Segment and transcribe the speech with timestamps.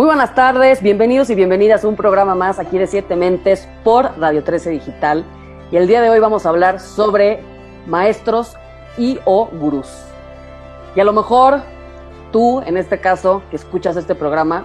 [0.00, 4.18] Muy buenas tardes, bienvenidos y bienvenidas a un programa más aquí de Siete Mentes por
[4.18, 5.26] Radio 13 Digital.
[5.70, 7.40] Y el día de hoy vamos a hablar sobre
[7.86, 8.56] maestros
[8.96, 10.06] y o gurús.
[10.96, 11.60] Y a lo mejor
[12.32, 14.64] tú, en este caso, que escuchas este programa,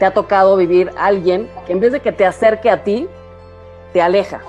[0.00, 3.06] te ha tocado vivir alguien que en vez de que te acerque a ti,
[3.92, 4.40] te aleja.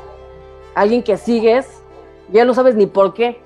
[0.74, 1.84] Alguien que sigues,
[2.32, 3.40] ya no sabes ni por qué.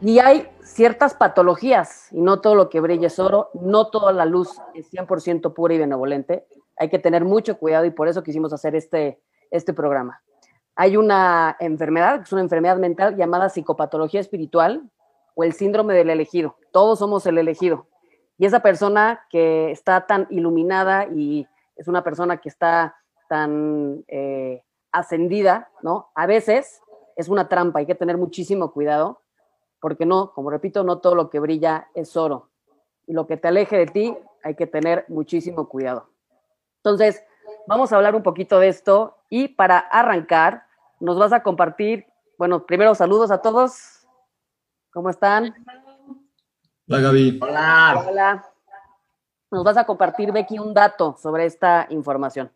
[0.00, 4.26] Y hay ciertas patologías, y no todo lo que brilla es oro, no toda la
[4.26, 6.46] luz es 100% pura y benevolente.
[6.76, 9.20] Hay que tener mucho cuidado y por eso quisimos hacer este,
[9.50, 10.22] este programa.
[10.74, 14.90] Hay una enfermedad, que es una enfermedad mental llamada psicopatología espiritual
[15.34, 16.56] o el síndrome del elegido.
[16.72, 17.86] Todos somos el elegido.
[18.36, 22.96] Y esa persona que está tan iluminada y es una persona que está
[23.28, 26.10] tan eh, ascendida, ¿no?
[26.14, 26.82] A veces
[27.16, 29.22] es una trampa, hay que tener muchísimo cuidado
[29.86, 32.50] porque no, como repito, no todo lo que brilla es oro.
[33.06, 36.10] Y lo que te aleje de ti, hay que tener muchísimo cuidado.
[36.78, 37.22] Entonces,
[37.68, 40.66] vamos a hablar un poquito de esto y para arrancar,
[40.98, 42.04] nos vas a compartir,
[42.36, 44.04] bueno, primero saludos a todos.
[44.90, 45.54] ¿Cómo están?
[46.88, 47.38] Hola, Gaby.
[47.40, 48.04] Hola.
[48.08, 48.52] Hola.
[49.52, 52.50] Nos vas a compartir, Becky, un dato sobre esta información.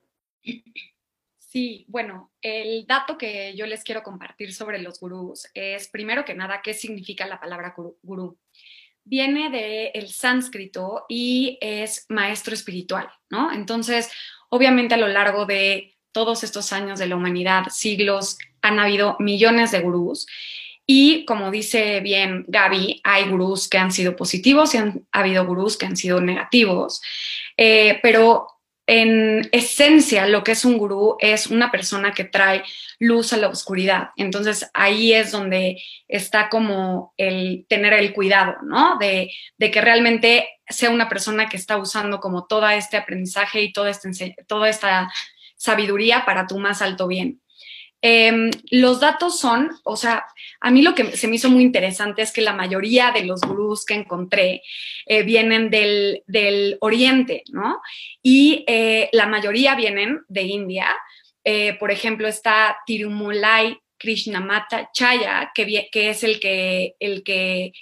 [1.50, 6.32] Sí, bueno, el dato que yo les quiero compartir sobre los gurús es, primero que
[6.32, 8.38] nada, qué significa la palabra gurú.
[9.02, 13.50] Viene del sánscrito y es maestro espiritual, ¿no?
[13.52, 14.12] Entonces,
[14.48, 19.72] obviamente a lo largo de todos estos años de la humanidad, siglos, han habido millones
[19.72, 20.28] de gurús.
[20.86, 25.76] Y como dice bien Gaby, hay gurús que han sido positivos y han habido gurús
[25.76, 27.02] que han sido negativos.
[27.56, 28.59] Eh, pero
[28.92, 32.64] en esencia lo que es un gurú es una persona que trae
[32.98, 34.08] luz a la oscuridad.
[34.16, 38.98] Entonces ahí es donde está como el tener el cuidado, ¿no?
[38.98, 39.30] De,
[39.60, 44.68] que realmente sea una persona que está usando como todo este aprendizaje y este, toda
[44.68, 45.08] esta
[45.54, 47.40] sabiduría para tu más alto bien.
[48.02, 50.24] Em, los datos son, o sea,
[50.60, 53.42] a mí lo que se me hizo muy interesante es que la mayoría de los
[53.42, 54.62] gurús que encontré
[55.06, 57.80] eh, vienen del, oriente, ¿no?
[58.22, 60.86] Y eh, la mayoría vienen de India.
[61.44, 67.72] Eh, por ejemplo, está Tirumulai Krishnamata Chaya, que, que es el que, el que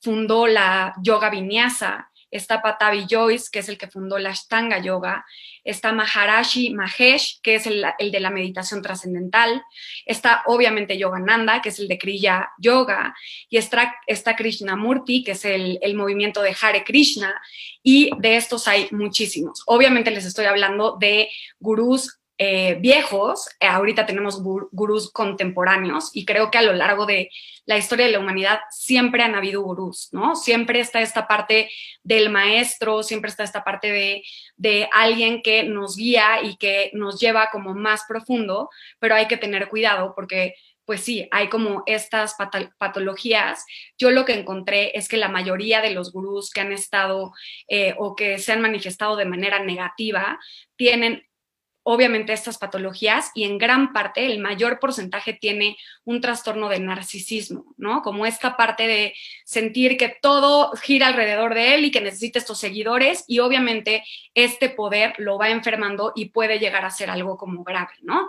[0.00, 5.24] fundó la yoga vinyasa está Patavi Joyce, que es el que fundó la Ashtanga Yoga,
[5.64, 9.62] está Maharashi Mahesh, que es el, de la meditación trascendental,
[10.06, 13.14] está obviamente Yogananda, que es el de Kriya Yoga,
[13.48, 17.34] y está, está Krishnamurti, que es el, movimiento de Hare Krishna,
[17.82, 19.62] y de estos hay muchísimos.
[19.66, 21.28] Obviamente les estoy hablando de
[21.58, 27.30] gurús eh, viejos, eh, ahorita tenemos gurús contemporáneos y creo que a lo largo de
[27.66, 30.36] la historia de la humanidad siempre han habido gurús, ¿no?
[30.36, 31.68] Siempre está esta parte
[32.04, 34.22] del maestro, siempre está esta parte de,
[34.56, 38.70] de alguien que nos guía y que nos lleva como más profundo,
[39.00, 40.54] pero hay que tener cuidado porque
[40.88, 42.34] pues sí, hay como estas
[42.78, 43.66] patologías.
[43.98, 47.32] Yo lo que encontré es que la mayoría de los gurús que han estado
[47.68, 50.38] eh, o que se han manifestado de manera negativa
[50.76, 51.28] tienen
[51.90, 57.72] obviamente estas patologías y en gran parte el mayor porcentaje tiene un trastorno de narcisismo,
[57.78, 58.02] ¿no?
[58.02, 59.14] Como esta parte de
[59.46, 64.04] sentir que todo gira alrededor de él y que necesita estos seguidores y obviamente
[64.34, 68.28] este poder lo va enfermando y puede llegar a ser algo como grave, ¿no?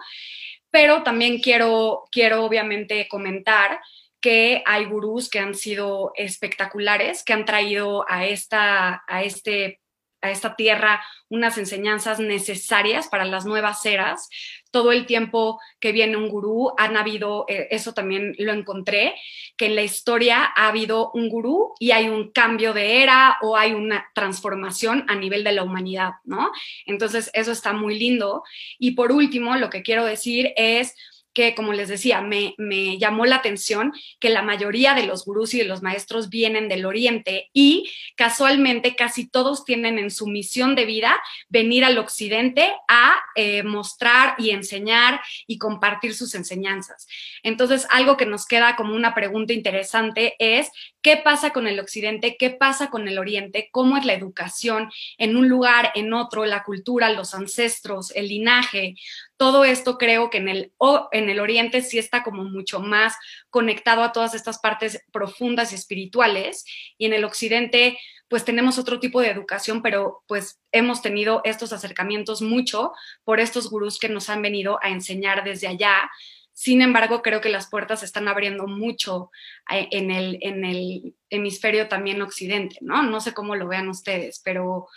[0.72, 3.82] Pero también quiero, quiero obviamente comentar
[4.22, 9.82] que hay gurús que han sido espectaculares, que han traído a, esta, a este
[10.22, 14.30] a esta tierra unas enseñanzas necesarias para las nuevas eras.
[14.72, 19.16] Todo el tiempo que viene un gurú, han habido, eh, eso también lo encontré,
[19.56, 23.58] que en la historia ha habido un gurú y hay un cambio de era o
[23.58, 26.52] hay una transformación a nivel de la humanidad, ¿no?
[26.86, 28.44] Entonces, eso está muy lindo.
[28.78, 30.96] Y por último, lo que quiero decir es
[31.34, 32.56] que, como les decía, me,
[32.98, 36.86] llamó la atención que la mayoría de los gurús y de los maestros vienen del
[36.86, 43.18] Oriente y casualmente casi todos tienen en su misión de vida venir al Occidente a
[43.36, 47.08] eh, mostrar y enseñar y compartir sus enseñanzas.
[47.44, 50.70] Entonces, algo que nos queda como una pregunta interesante es,
[51.02, 52.38] ¿qué pasa con el Occidente?
[52.38, 53.70] ¿Qué pasa con el Oriente?
[53.72, 58.96] ¿Cómo es la educación en un lugar, en otro, la cultura, los ancestros, el linaje?
[59.40, 60.74] Todo esto creo que en el,
[61.14, 63.16] en el Oriente sí está como mucho más
[63.50, 66.66] conectado a todas estas partes profundas y espirituales
[66.98, 67.98] y en el Occidente
[68.28, 72.92] pues tenemos otro tipo de educación, pero pues hemos tenido estos acercamientos mucho
[73.24, 76.12] por estos gurús que nos han venido a enseñar desde allá.
[76.52, 79.32] Sin embargo, creo que las puertas se están abriendo mucho
[79.72, 83.04] eh, en el, en el hemisferio también occidente, ¿no?
[83.04, 84.90] No sé cómo lo vean ustedes, pero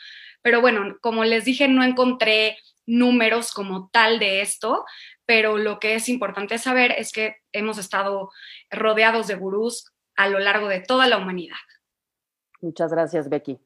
[0.43, 4.85] Pero bueno, como les dije, no encontré números como tal de esto,
[5.27, 8.31] pero lo que es importante saber es que hemos estado
[8.71, 11.57] rodeados de gurús a lo largo de toda la humanidad.
[12.61, 13.59] Muchas gracias, Becky.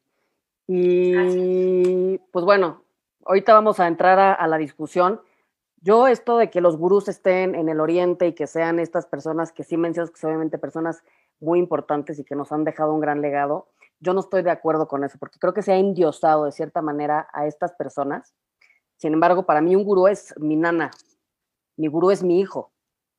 [0.69, 2.85] Y pues bueno,
[3.25, 5.21] ahorita vamos a entrar a, la discusión.
[5.81, 9.53] Yo esto de que los gurús estén en el oriente y que sean estas personas
[9.53, 11.05] que sí mencionas que son obviamente personas
[11.39, 13.69] muy importantes y que nos han dejado un gran legado,
[14.01, 16.83] yo no estoy de acuerdo con eso, porque creo que se ha endiosado de cierta
[16.83, 18.35] manera a estas personas.
[18.97, 20.91] Sin embargo, para mí un gurú es mi nana,
[21.77, 22.73] mi gurú es mi hijo,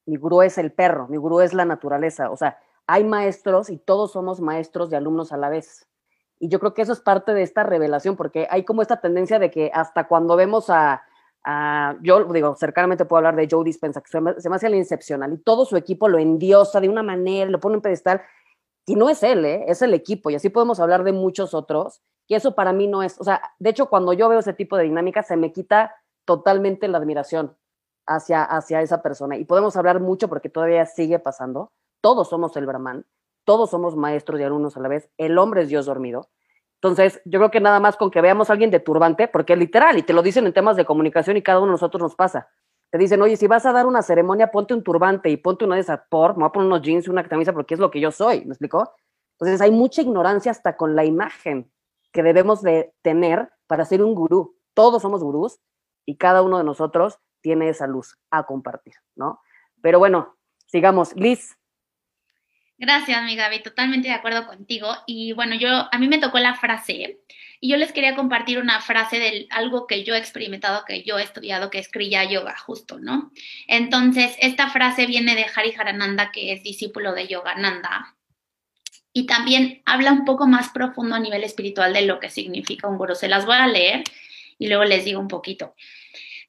[0.06, 2.32] mi gurú es el perro, mi gurú es la naturaleza.
[2.32, 5.88] O sea, hay maestros y todos somos maestros y alumnos a la vez.
[6.40, 9.40] Y yo creo que eso es parte de esta revelación, porque hay como esta tendencia
[9.40, 11.04] de que hasta cuando vemos a,
[12.02, 15.38] yo digo, cercanamente puedo hablar de Joe Dispensa, que se me, hace el incepcional, y
[15.38, 18.22] todo su equipo lo endiosa de una manera, lo pone en pedestal,
[18.86, 19.66] y no es él, ¿eh?
[19.68, 23.04] es el equipo, y así podemos hablar de muchos otros, y eso para mí no
[23.04, 25.96] es, o sea, de hecho, cuando yo veo ese tipo de dinámica, se me quita
[26.26, 27.56] totalmente la admiración
[28.06, 31.72] hacia, hacia esa persona, y podemos hablar mucho porque todavía sigue pasando,
[32.02, 33.06] todos somos el Brahman,
[33.46, 36.30] todos somos maestros y alumnos a la vez, el hombre es Dios dormido.
[36.76, 39.98] Entonces, yo creo que nada más con que veamos a alguien de turbante, porque literal,
[39.98, 42.50] y te lo dicen en temas de comunicación y cada uno de nosotros nos pasa.
[42.92, 45.76] Te dicen, oye, si vas a dar una ceremonia, ponte un turbante y ponte una
[45.76, 48.00] de esas por, me voy a poner unos jeans una camisa porque es lo que
[48.00, 48.94] yo soy, ¿me explicó?
[49.40, 51.72] Entonces, hay mucha ignorancia hasta con la imagen
[52.18, 54.58] que debemos de tener para ser un gurú.
[54.74, 55.60] Todos somos gurús
[56.04, 59.40] y cada uno de nosotros tiene esa luz a compartir, ¿no?
[59.84, 60.36] Pero bueno,
[60.66, 61.16] sigamos.
[61.16, 61.56] Liz,
[62.80, 64.88] Gracias, mi Gaby, totalmente de acuerdo contigo.
[65.06, 67.20] Y bueno, yo a mí me tocó la frase
[67.60, 71.20] y yo les quería compartir una frase de algo que yo he experimentado, que yo
[71.20, 73.32] he estudiado, que es Kriya Yoga, justo, ¿no?
[73.68, 78.17] Entonces, esta frase viene de Hari Harananda, que es discípulo de Yogananda,
[79.18, 83.00] y también habla un poco más profundo a nivel espiritual de lo que significa un
[83.00, 83.16] gurú.
[83.16, 84.04] Se las voy a leer
[84.60, 85.74] y luego les digo un poquito.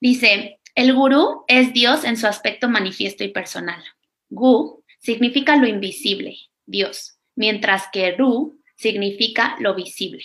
[0.03, 3.83] Dice, el gurú es Dios en su aspecto manifiesto y personal.
[4.29, 6.37] Gu significa lo invisible,
[6.67, 10.23] Dios, mientras que Ru significa lo visible.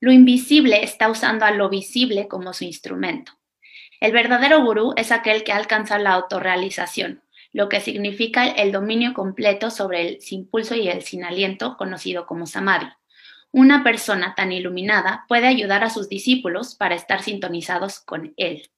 [0.00, 3.38] Lo invisible está usando a lo visible como su instrumento.
[4.00, 7.22] El verdadero gurú es aquel que alcanza la autorrealización,
[7.52, 12.26] lo que significa el dominio completo sobre el sin pulso y el sin aliento, conocido
[12.26, 12.88] como samadhi.
[13.50, 18.70] Una persona tan iluminada puede ayudar a sus discípulos para estar sintonizados con él.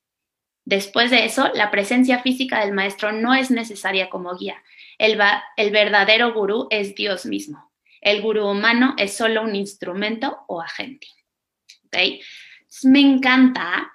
[0.64, 4.62] Después de eso, la presencia física del maestro no es necesaria como guía,
[5.00, 7.72] el, verdadero gurú es Dios mismo.
[8.02, 11.06] El gurú humano es solo un instrumento o agente.
[12.82, 13.90] Me encanta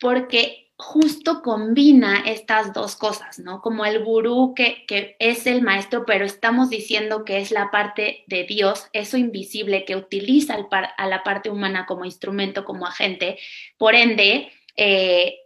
[0.00, 3.60] porque justo combina estas dos cosas, ¿no?
[3.60, 8.44] Como el gurú que, es el maestro, pero estamos diciendo que es la parte de
[8.44, 10.56] Dios, eso invisible que utiliza
[10.96, 13.38] a la parte humana como instrumento, como agente.
[13.76, 15.38] Por ende, eh,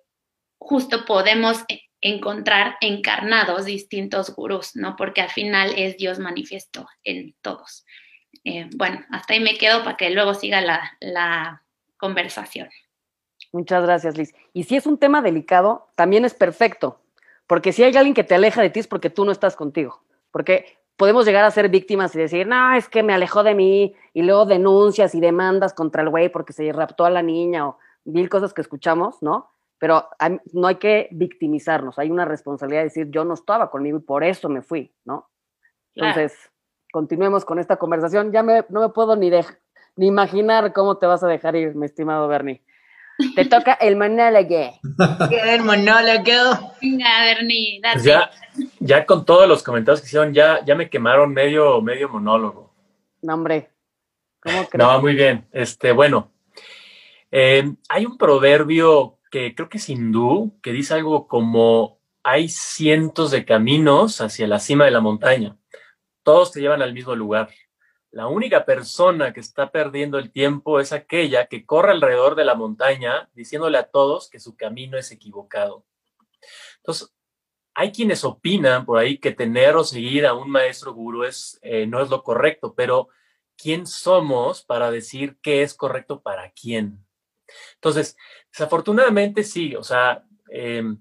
[0.59, 1.65] justo podemos
[2.03, 4.97] encontrar encarnados distintos gurús, ¿no?
[4.97, 7.87] Porque al final es Dios manifiesto en todos.
[8.45, 11.63] Eh, bueno, hasta ahí me quedo para que luego siga la
[11.97, 12.69] conversación.
[13.53, 14.35] Muchas gracias, Liz.
[14.53, 16.99] Y si es un tema delicado, también es perfecto,
[17.47, 20.03] porque si hay alguien que te aleja de ti es porque tú no estás contigo,
[20.31, 23.95] porque podemos llegar a ser víctimas y decir, no, es que me alejó de mí,
[24.15, 27.79] y luego denuncias y demandas contra el güey porque se raptó a la niña o
[28.05, 29.53] mil cosas que escuchamos, ¿no?
[29.83, 30.09] pero
[30.53, 34.23] no hay que victimizarnos, hay una responsabilidad de decir, yo no estaba conmigo y por
[34.23, 35.29] eso me fui, ¿no?
[35.97, 36.39] Entonces,
[36.93, 38.31] continuemos con esta conversación.
[38.31, 39.29] Ya me, no me puedo ni,
[39.97, 42.63] ni imaginar cómo te vas a dejar ir, mi estimado Bernie.
[43.35, 44.73] Te toca el monólogo.
[45.31, 46.73] el monólogo.
[46.81, 47.95] Venga, Bernie, dale.
[47.95, 48.31] Pues ya,
[48.81, 52.75] ya con todos los comentarios que hicieron, ya, ya me quemaron medio, medio monólogo.
[53.23, 53.71] No, hombre.
[54.41, 54.87] ¿Cómo crees?
[54.87, 55.47] No, muy bien.
[55.53, 56.33] Este, bueno,
[57.31, 63.31] eh, hay un proverbio que creo que es hindú, que dice algo como hay cientos
[63.31, 65.57] de caminos hacia la cima de la montaña.
[66.23, 67.49] Todos te llevan al mismo lugar.
[68.13, 72.55] La única persona que está perdiendo el tiempo es aquella que corre alrededor de la
[72.55, 75.87] montaña diciéndole a todos que su camino es equivocado.
[76.77, 77.11] Entonces,
[77.75, 81.87] hay quienes opinan por ahí que tener o seguir a un maestro gurú es, eh,
[81.87, 83.09] no es lo correcto, pero
[83.57, 87.03] ¿quién somos para decir qué es correcto para quién?
[87.77, 88.15] Entonces,
[88.53, 90.99] desafortunadamente sí, o sea, em,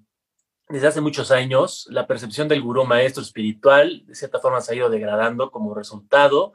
[0.70, 4.76] desde hace muchos años la percepción del gurú maestro espiritual de cierta forma se ha
[4.78, 6.54] ido degradando como resultado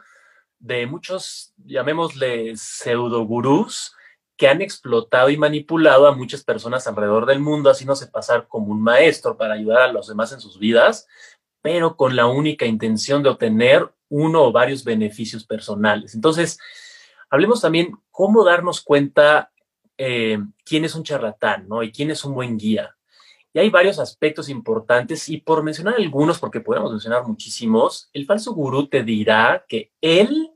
[0.58, 3.94] de muchos, llamémosle pseudo gurús,
[4.36, 8.82] que han explotado y manipulado a muchas personas alrededor del mundo, haciéndose pasar como un
[8.82, 11.06] maestro para ayudar a los demás en sus vidas,
[11.62, 16.14] pero con la única intención de obtener uno o varios beneficios personales.
[16.14, 16.58] Entonces,
[17.30, 19.50] hablemos también cómo darnos cuenta
[19.98, 21.82] eh, quién es un charlatán, ¿no?
[21.82, 22.95] Y quién es un buen guía.
[23.56, 28.52] Y hay varios aspectos importantes y por mencionar algunos, porque podemos mencionar muchísimos, el falso
[28.52, 30.52] gurú te dirá que él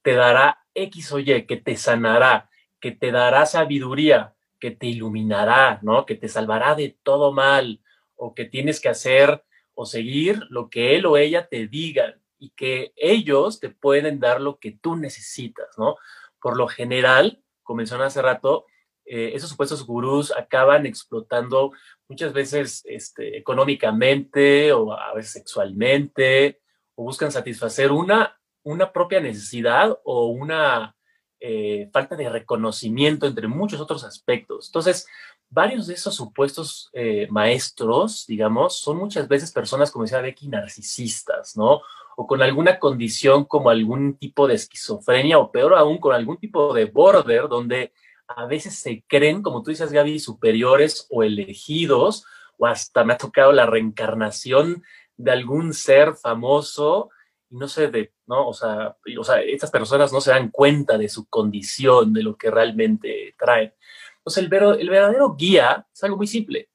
[0.00, 2.48] te dará X o Y, que te sanará,
[2.80, 6.06] que te dará sabiduría, que te iluminará, ¿no?
[6.06, 7.82] Que te salvará de todo mal
[8.16, 9.44] o que tienes que hacer
[9.74, 14.40] o seguir lo que él o ella te digan y que ellos te pueden dar
[14.40, 15.96] lo que tú necesitas, ¿no?
[16.40, 18.64] Por lo general, como mencioné hace rato,
[19.12, 21.72] eh, esos supuestos gurús acaban explotando
[22.08, 26.60] muchas veces este, económicamente o a veces sexualmente
[26.94, 30.94] o buscan satisfacer una, una propia necesidad o una
[31.40, 34.68] eh, falta de reconocimiento entre muchos otros aspectos.
[34.68, 35.08] Entonces,
[35.48, 41.56] varios de esos supuestos eh, maestros, digamos, son muchas veces personas, como decía Becky, narcisistas,
[41.56, 41.80] ¿no?
[42.16, 46.72] O con alguna condición como algún tipo de esquizofrenia o peor aún, con algún tipo
[46.72, 47.92] de border donde
[48.36, 52.24] a veces se creen, como tú dices, Gaby, superiores o elegidos,
[52.56, 54.84] o hasta me ha tocado la reencarnación
[55.16, 57.10] de algún ser famoso,
[57.50, 58.48] y no sé, de, ¿no?
[58.48, 62.36] O sea, o sea, estas personas no se dan cuenta de su condición, de lo
[62.36, 63.74] que realmente traen.
[64.18, 66.68] Entonces, el, el verdadero guía es algo muy simple.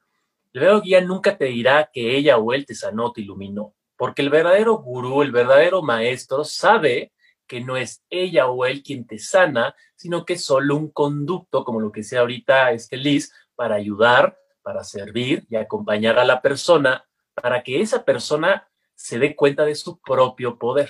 [0.51, 4.21] El verdadero guía nunca te dirá que ella o él te sanó, te iluminó, porque
[4.21, 7.13] el verdadero gurú, el verdadero maestro sabe
[7.47, 11.63] que no es ella o él quien te sana, sino que es solo un conducto,
[11.63, 16.41] como lo que sea ahorita este Liz, para ayudar, para servir y acompañar a la
[16.41, 20.89] persona, para que esa persona se dé cuenta de su propio poder.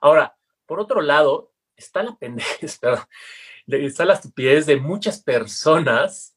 [0.00, 2.80] Ahora, por otro lado, está la pendejez,
[3.66, 6.36] está la estupidez de muchas personas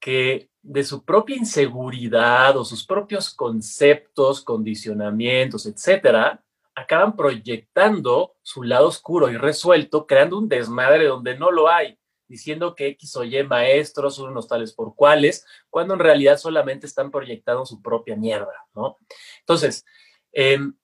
[0.00, 6.42] que de su propia inseguridad o sus propios conceptos, condicionamientos, etcétera,
[6.74, 11.98] acaban proyectando su lado oscuro y resuelto, creando un desmadre donde no lo hay,
[12.28, 16.86] diciendo que X o Y maestros son unos tales por cuales, cuando en realidad solamente
[16.86, 18.98] están proyectando su propia mierda, ¿no?
[19.40, 19.84] Entonces,
[20.32, 20.74] em,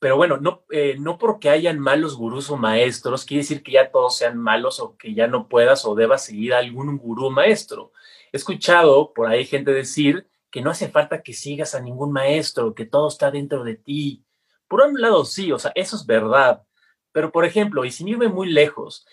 [0.00, 3.90] pero bueno, no, eh, no porque hayan malos gurús o maestros, quiere decir que ya
[3.90, 7.92] todos sean malos o que ya no puedas o debas seguir a algún gurú maestro.
[8.32, 12.74] He escuchado por ahí gente decir que no hace falta que sigas a ningún maestro,
[12.74, 14.24] que todo está dentro de ti,
[14.70, 16.62] por un lado, sí, o sea, eso es verdad.
[17.10, 19.04] Pero, por ejemplo, y sin irme muy lejos,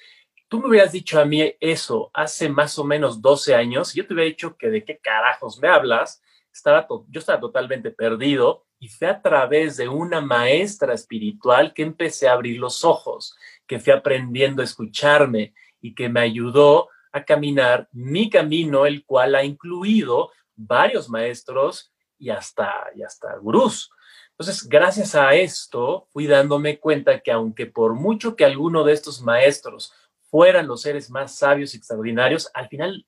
[0.48, 4.14] tú me hubieras dicho a mí eso hace más o menos 12 años, yo te
[4.14, 6.22] hubiera dicho que de qué carajos me hablas,
[6.54, 12.28] estaba yo estaba totalmente perdido y fue a través de una maestra espiritual que empecé
[12.28, 13.36] a abrir los ojos,
[13.66, 19.34] que fui aprendiendo a escucharme y que me ayudó a caminar mi camino, el cual
[19.34, 23.90] ha incluido varios maestros y hasta, y hasta gurús.
[24.39, 29.22] Entonces, gracias a esto, fui dándome cuenta que aunque por mucho que alguno de estos
[29.22, 29.94] maestros
[30.29, 33.08] fueran los seres más sabios y extraordinarios, al final,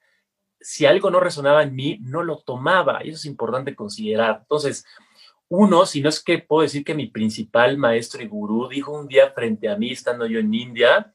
[0.59, 3.05] si algo no resonaba en mí, no lo tomaba.
[3.05, 4.39] Y eso es importante considerar.
[4.41, 4.85] Entonces,
[5.49, 9.07] uno, si no es que puedo decir que mi principal maestro y gurú dijo un
[9.07, 11.13] día frente a mí, estando yo en India,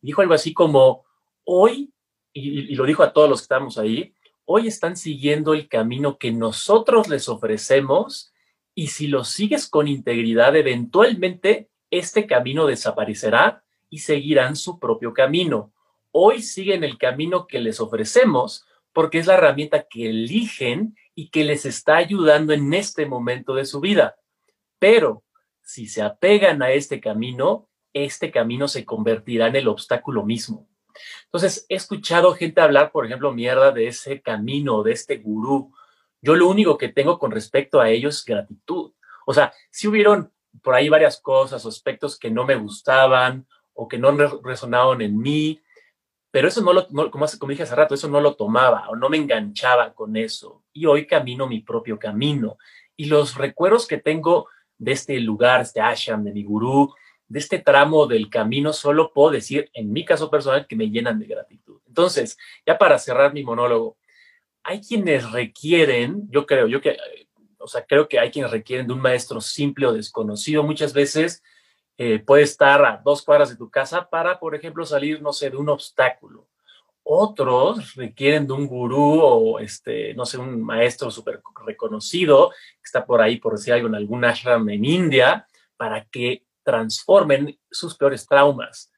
[0.00, 1.04] dijo algo así como,
[1.44, 1.92] hoy,
[2.32, 6.30] y, lo dijo a todos los que estamos ahí, hoy están siguiendo el camino que
[6.30, 8.32] nosotros les ofrecemos
[8.78, 15.72] y si lo sigues con integridad, eventualmente este camino desaparecerá y seguirán su propio camino.
[16.12, 21.42] Hoy siguen el camino que les ofrecemos porque es la herramienta que eligen y que
[21.42, 24.16] les está ayudando en este momento de su vida.
[24.78, 25.24] Pero
[25.62, 30.68] si se apegan a este camino, este camino se convertirá en el obstáculo mismo.
[31.24, 35.72] Entonces, he escuchado gente hablar, por ejemplo, mierda de ese camino, de este gurú,
[36.20, 38.92] yo lo único que tengo con respecto a ellos es gratitud.
[39.26, 40.32] O sea, si hubieron
[40.62, 44.10] por ahí varias cosas o aspectos que no me gustaban o que no
[44.42, 45.60] resonaban en mí,
[46.30, 49.16] pero eso no lo, como, dije hace rato, eso no lo tomaba o no me
[49.16, 50.64] enganchaba con eso.
[50.72, 52.58] Y hoy camino mi propio camino.
[52.96, 56.94] Y los recuerdos que tengo de este lugar, este ashram, de mi gurú,
[57.28, 61.18] de este tramo del camino, solo puedo decir, en mi caso personal, que me llenan
[61.18, 61.80] de gratitud.
[61.86, 63.96] Entonces, ya para cerrar mi monólogo,
[64.66, 66.96] hay quienes requieren, yo creo, yo que,
[67.60, 70.64] o sea, creo que hay quienes requieren de un maestro simple o desconocido.
[70.64, 71.40] Muchas veces
[71.96, 75.50] eh, puede estar a dos cuadras de tu casa para, por ejemplo, salir, no sé,
[75.50, 76.48] de un obstáculo.
[77.04, 83.06] Otros requieren de un gurú o, este, no sé, un maestro súper reconocido que está
[83.06, 85.46] por ahí, por decir algo, en algún ashram en India,
[85.76, 88.90] para que transformen sus peores traumas.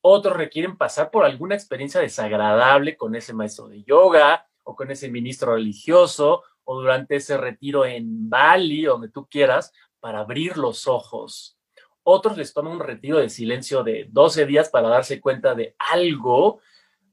[0.00, 5.08] Otros requieren pasar por alguna experiencia desagradable con ese maestro de yoga, o con ese
[5.08, 11.58] ministro religioso o durante ese retiro en Bali, donde tú quieras, para abrir los ojos.
[12.02, 16.60] Otros les toman un retiro de silencio de 12 días para darse cuenta de algo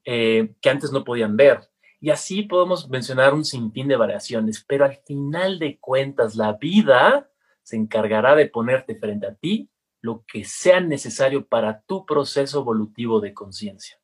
[0.03, 1.59] eh, que antes no podían ver.
[2.01, 7.29] Y así podemos mencionar un sinfín de variaciones, pero al final de cuentas la vida
[7.61, 9.69] se encargará de ponerte frente a ti
[10.01, 13.99] lo que sea necesario para tu proceso evolutivo de conciencia.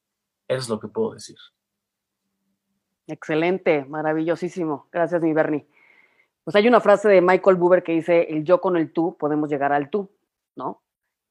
[0.47, 1.37] Eso es lo que puedo decir.
[3.09, 4.87] Excelente, maravillosísimo.
[4.91, 5.67] Gracias, mi Bernie.
[6.43, 9.49] Pues hay una frase de Michael Buber que dice, el yo con el tú podemos
[9.49, 10.11] llegar al tú,
[10.55, 10.83] ¿no?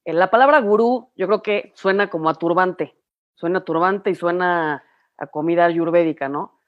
[0.03, 2.97] La palabra gurú yo creo que suena como a turbante,
[3.35, 4.83] suena turbante y suena
[5.17, 6.59] a comida ayurvédica, ¿no?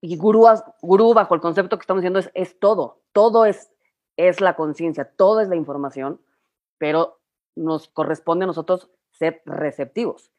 [0.00, 0.46] Y gurú,
[0.82, 3.70] gurú bajo el concepto que estamos diciendo es, es todo, todo es,
[4.16, 6.20] es la conciencia, todo es la información,
[6.78, 7.20] pero
[7.54, 10.32] nos corresponde a nosotros ser receptivos.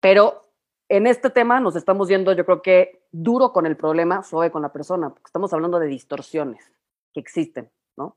[0.00, 0.47] Pero
[0.88, 4.62] en este tema nos estamos yendo, yo creo que duro con el problema, suave con
[4.62, 6.72] la persona, porque estamos hablando de distorsiones
[7.12, 8.16] que existen, ¿no?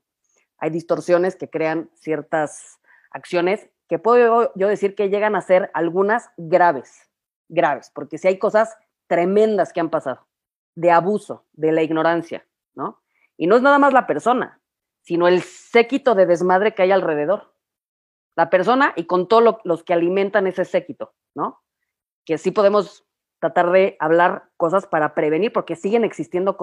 [0.58, 6.30] Hay distorsiones que crean ciertas acciones que puedo yo decir que llegan a ser algunas
[6.36, 7.10] graves,
[7.48, 8.74] graves, porque si hay cosas
[9.06, 10.26] tremendas que han pasado,
[10.74, 13.02] de abuso, de la ignorancia, ¿no?
[13.36, 14.62] Y no es nada más la persona,
[15.02, 17.52] sino el séquito de desmadre que hay alrededor.
[18.34, 21.62] La persona y con todos los que alimentan ese séquito, ¿no?
[22.24, 23.04] Que sí podemos
[23.40, 26.56] tratar de hablar cosas para prevenir, porque siguen existiendo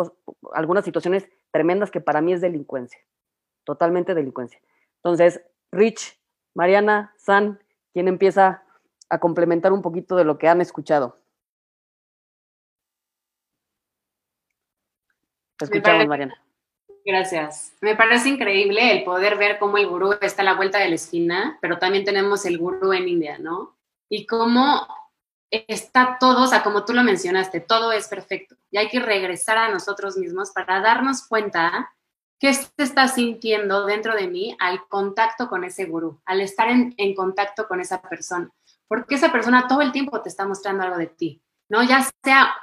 [0.54, 3.00] algunas situaciones tremendas que para mí es delincuencia,
[3.66, 4.62] totalmente delincuencia.
[5.04, 6.18] Entonces, Rich,
[6.56, 7.62] Mariana, San,
[7.92, 8.64] ¿quién empieza
[9.10, 11.18] a complementar un poquito de lo que han escuchado?
[15.58, 16.42] Te escuchamos, Mariana.
[17.04, 17.76] Gracias.
[17.82, 20.96] Me parece increíble el poder ver cómo el gurú está a la vuelta de la
[20.96, 23.76] esquina, pero también tenemos el gurú en India, ¿no?
[24.10, 24.88] Y cómo
[25.52, 28.56] está todo, o sea, como tú lo mencionaste, todo es perfecto.
[28.72, 31.92] Y hay que regresar a nosotros mismos para darnos cuenta
[32.40, 36.94] qué se está sintiendo dentro de mí al contacto con ese gurú, al estar en,
[36.98, 38.50] en contacto con esa persona.
[38.88, 41.84] Porque esa persona todo el tiempo te está mostrando algo de ti, ¿no?
[41.84, 42.54] Ya sea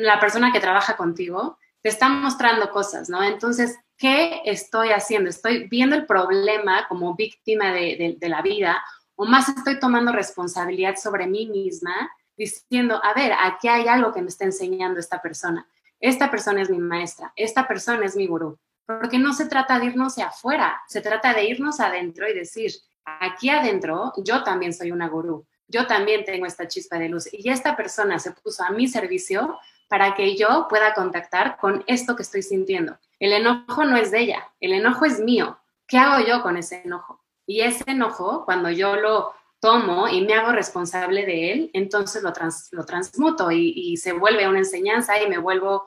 [0.00, 3.22] la persona que trabaja contigo, te está mostrando cosas, ¿no?
[3.22, 5.30] Entonces, ¿qué estoy haciendo?
[5.30, 8.82] ¿Estoy viendo el problema como víctima de, de, la vida
[9.16, 14.22] o más estoy tomando responsabilidad sobre mí misma diciendo, a ver, aquí hay algo que
[14.22, 15.66] me está enseñando esta persona.
[16.00, 18.58] Esta persona es mi maestra, esta persona es mi gurú.
[18.86, 22.72] Porque no se trata de irnos hacia afuera, se trata de irnos adentro y decir,
[23.04, 27.48] aquí adentro yo también soy una gurú, yo también tengo esta chispa de luz y
[27.48, 32.22] esta persona se puso a mi servicio para que yo pueda contactar con esto que
[32.22, 32.98] estoy sintiendo.
[33.18, 35.58] El enojo no es de ella, el enojo es mío.
[35.86, 37.22] ¿Qué hago yo con ese enojo?
[37.46, 42.34] Y ese enojo, cuando yo lo tomo y me hago responsable de él, entonces lo,
[42.72, 45.84] lo transmuto y, y se vuelve una enseñanza y me vuelvo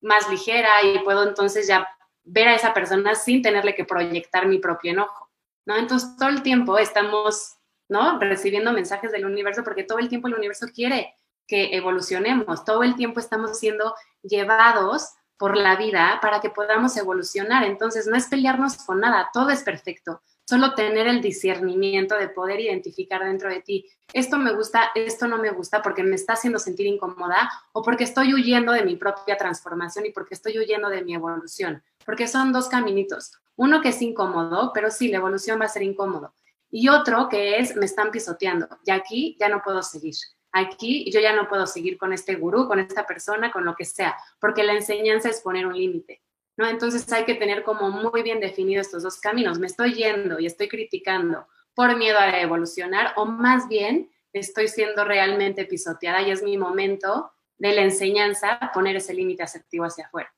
[0.00, 1.86] más ligera y puedo entonces ya
[2.24, 5.30] ver a esa persona sin tenerle que proyectar mi propio enojo,
[5.66, 5.76] ¿no?
[5.76, 7.58] Entonces todo el tiempo estamos,
[7.90, 8.18] ¿no?
[8.18, 11.14] Recibiendo mensajes del universo porque todo el tiempo el universo quiere
[11.46, 12.64] que evolucionemos.
[12.64, 17.64] Todo el tiempo estamos siendo llevados por la vida para que podamos evolucionar.
[17.64, 20.22] Entonces, no es pelearnos con nada, todo es perfecto.
[20.48, 23.84] Solo tener el discernimiento de poder identificar dentro de ti,
[24.14, 28.04] esto me gusta, esto no me gusta porque me está haciendo sentir incómoda o porque
[28.04, 31.82] estoy huyendo de mi propia transformación y porque estoy huyendo de mi evolución.
[32.06, 33.32] Porque son dos caminitos.
[33.56, 36.32] Uno que es incómodo, pero sí, la evolución va a ser incómodo.
[36.70, 38.68] Y otro que es, me están pisoteando.
[38.86, 40.14] Y aquí ya no puedo seguir
[40.50, 43.84] aquí yo ya no puedo seguir con este gurú, con esta persona, con lo que
[43.84, 46.22] sea, porque la enseñanza es poner un límite,
[46.58, 46.68] ¿no?
[46.68, 49.58] Entonces hay que tener como muy bien definido estos dos caminos.
[49.58, 55.04] Me estoy yendo y estoy criticando por miedo a evolucionar o más bien estoy siendo
[55.04, 60.32] realmente pisoteada y es mi momento de la enseñanza poner ese límite asertivo hacia afuera,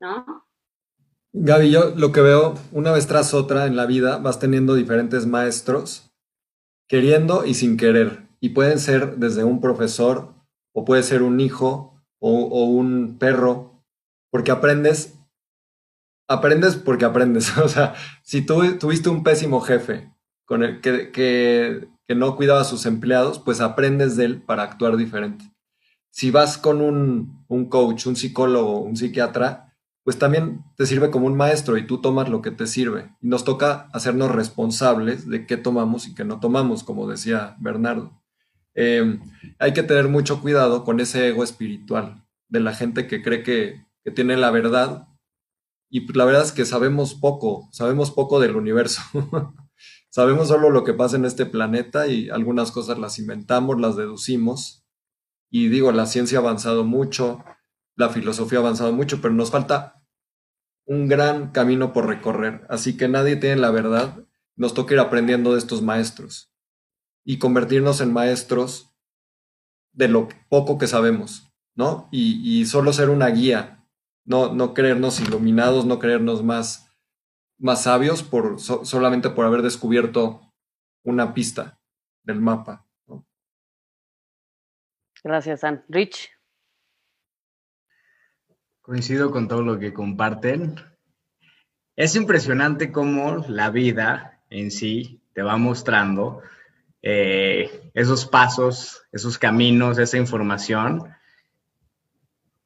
[0.00, 0.46] ¿no?
[1.32, 5.26] Gaby, yo lo que veo una vez tras otra en la vida, vas teniendo diferentes
[5.26, 6.12] maestros,
[6.88, 10.34] queriendo y sin querer y pueden ser desde un profesor
[10.72, 13.82] o puede ser un hijo o, un perro,
[14.30, 15.18] porque aprendes,
[16.28, 17.56] aprendes porque aprendes.
[17.64, 20.10] O sea, si tú tuviste un pésimo jefe
[20.44, 24.62] con el que, que, que no cuidaba a sus empleados, pues aprendes de él para
[24.62, 25.44] actuar diferente.
[26.10, 31.26] Si vas con un, un coach, un psicólogo, un psiquiatra, pues también te sirve como
[31.26, 33.10] un maestro y tú tomas lo que te sirve.
[33.22, 38.12] Y nos toca hacernos responsables de qué tomamos y qué no tomamos, como decía Bernardo.
[38.74, 39.20] Em,
[39.58, 43.82] hay que tener mucho cuidado con ese ego espiritual de la gente que cree que,
[44.14, 45.08] tiene la verdad
[45.94, 49.00] y la verdad es que sabemos poco, sabemos poco del universo.
[50.10, 54.84] sabemos solo lo que pasa en este planeta y algunas cosas las inventamos, las deducimos.
[55.50, 57.44] Y digo, la ciencia ha avanzado mucho,
[57.94, 60.04] la filosofía ha avanzado mucho, pero nos falta
[60.84, 62.66] un gran camino por recorrer.
[62.68, 64.26] Así que nadie tiene la verdad.
[64.56, 66.52] Nos toca ir aprendiendo de estos maestros
[67.24, 68.90] y convertirnos en maestros
[69.92, 72.08] de lo poco que sabemos, ¿no?
[72.10, 73.73] Y, solo ser una guía,
[74.24, 76.90] no, no creernos iluminados, no creernos más,
[77.58, 80.52] más sabios por, solamente por haber descubierto
[81.02, 81.78] una pista
[82.22, 82.86] del mapa.
[85.22, 85.84] Gracias, Ann.
[85.88, 86.30] Rich.
[88.82, 90.76] Coincido con todo lo que comparten.
[91.96, 96.42] Es impresionante cómo la vida en sí te va mostrando
[97.00, 101.14] eh, esos pasos, esos caminos, esa información.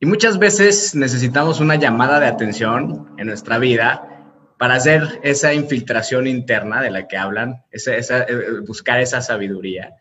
[0.00, 4.18] Y muchas veces necesitamos una llamada de atención en nuestra vida
[4.56, 9.96] para hacer esa infiltración interna de la que hablan, esa, eh, buscar esa sabiduría.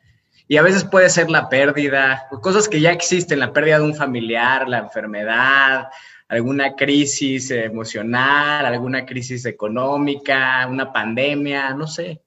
[0.47, 3.95] Y a veces puede ser la pérdida, cosas que ya existen, la pérdida de un
[3.95, 5.87] familiar, la enfermedad,
[6.27, 12.21] alguna crisis emocional, alguna crisis económica, una pandemia, no sé.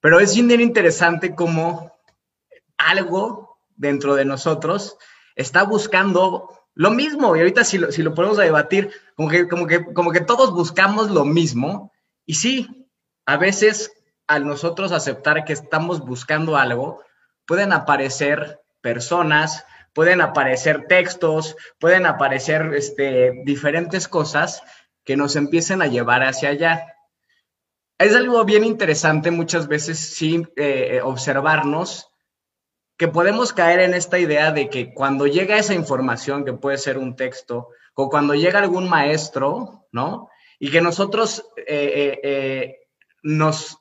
[0.00, 1.92] Pero es bien interesante cómo
[2.76, 4.98] algo dentro de nosotros
[5.34, 7.34] está buscando lo mismo.
[7.34, 10.20] Y ahorita si lo, si lo ponemos a debatir, como que, como, que, como que
[10.20, 11.90] todos buscamos lo mismo.
[12.24, 12.88] Y sí,
[13.24, 13.90] a veces
[14.28, 17.02] al nosotros aceptar que estamos buscando algo,
[17.46, 24.62] pueden aparecer personas, pueden aparecer textos, pueden aparecer este, diferentes cosas
[25.04, 26.94] que nos empiecen a llevar hacia allá.
[27.98, 32.10] Es algo bien interesante muchas veces sí eh, observarnos
[32.96, 36.98] que podemos caer en esta idea de que cuando llega esa información, que puede ser
[36.98, 40.28] un texto, o cuando llega algún maestro, ¿no?
[40.58, 42.76] Y que nosotros eh, eh,
[43.22, 43.78] nos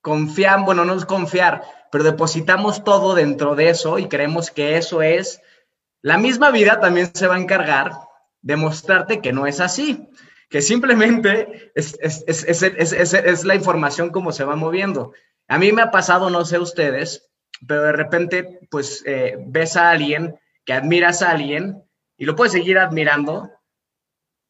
[0.00, 5.02] confiamos, bueno, no es confiar, pero depositamos todo dentro de eso y creemos que eso
[5.02, 5.42] es,
[6.00, 7.92] la misma vida también se va a encargar
[8.40, 10.08] de mostrarte que no es así,
[10.48, 15.12] que simplemente es, es, la información como se va moviendo.
[15.48, 17.28] A mí me ha pasado, no sé ustedes,
[17.66, 21.84] pero de repente, pues eh, ves a alguien, que admiras a alguien
[22.16, 23.50] y lo puedes seguir admirando,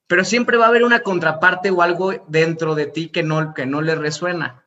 [0.07, 3.67] pero siempre va a haber una contraparte o algo dentro de ti que no, que
[3.67, 4.65] no le resuena.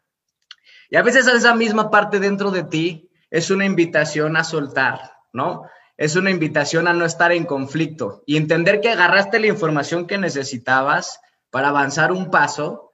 [0.89, 5.63] Y a veces esa misma parte dentro de ti es una invitación a soltar, ¿no?
[5.97, 10.17] Es una invitación a no estar en conflicto y entender que agarraste la información que
[10.17, 12.93] necesitabas para avanzar un paso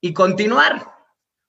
[0.00, 0.92] y continuar.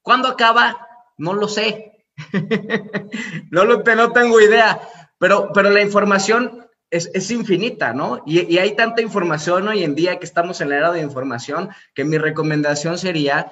[0.01, 0.87] ¿Cuándo acaba?
[1.17, 1.96] No lo sé.
[3.51, 4.81] no, lo, tengo idea,
[5.17, 8.23] pero, pero la información es, es infinita, ¿no?
[8.25, 11.69] Y, y, hay tanta información hoy en día que estamos en la era de información
[11.93, 13.51] que mi recomendación sería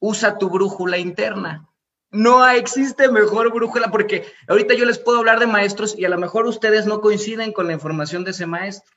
[0.00, 1.68] usa tu brújula interna.
[2.10, 6.18] No existe mejor brújula porque ahorita yo les puedo hablar de maestros y a lo
[6.18, 8.96] mejor ustedes no coinciden con la información de ese maestro.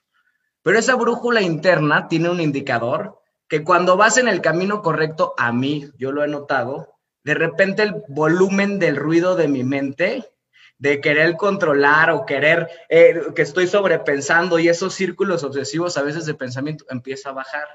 [0.64, 5.52] Pero esa brújula interna tiene un indicador que cuando vas en el camino correcto, a
[5.52, 6.93] mí, yo lo he notado,
[7.24, 10.30] de repente el volumen del ruido de mi mente,
[10.78, 16.26] de querer controlar o querer eh, que estoy sobrepensando y esos círculos obsesivos a veces
[16.26, 17.68] de pensamiento empieza a bajar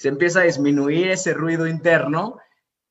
[0.00, 2.38] se empieza a disminuir ese ruido interno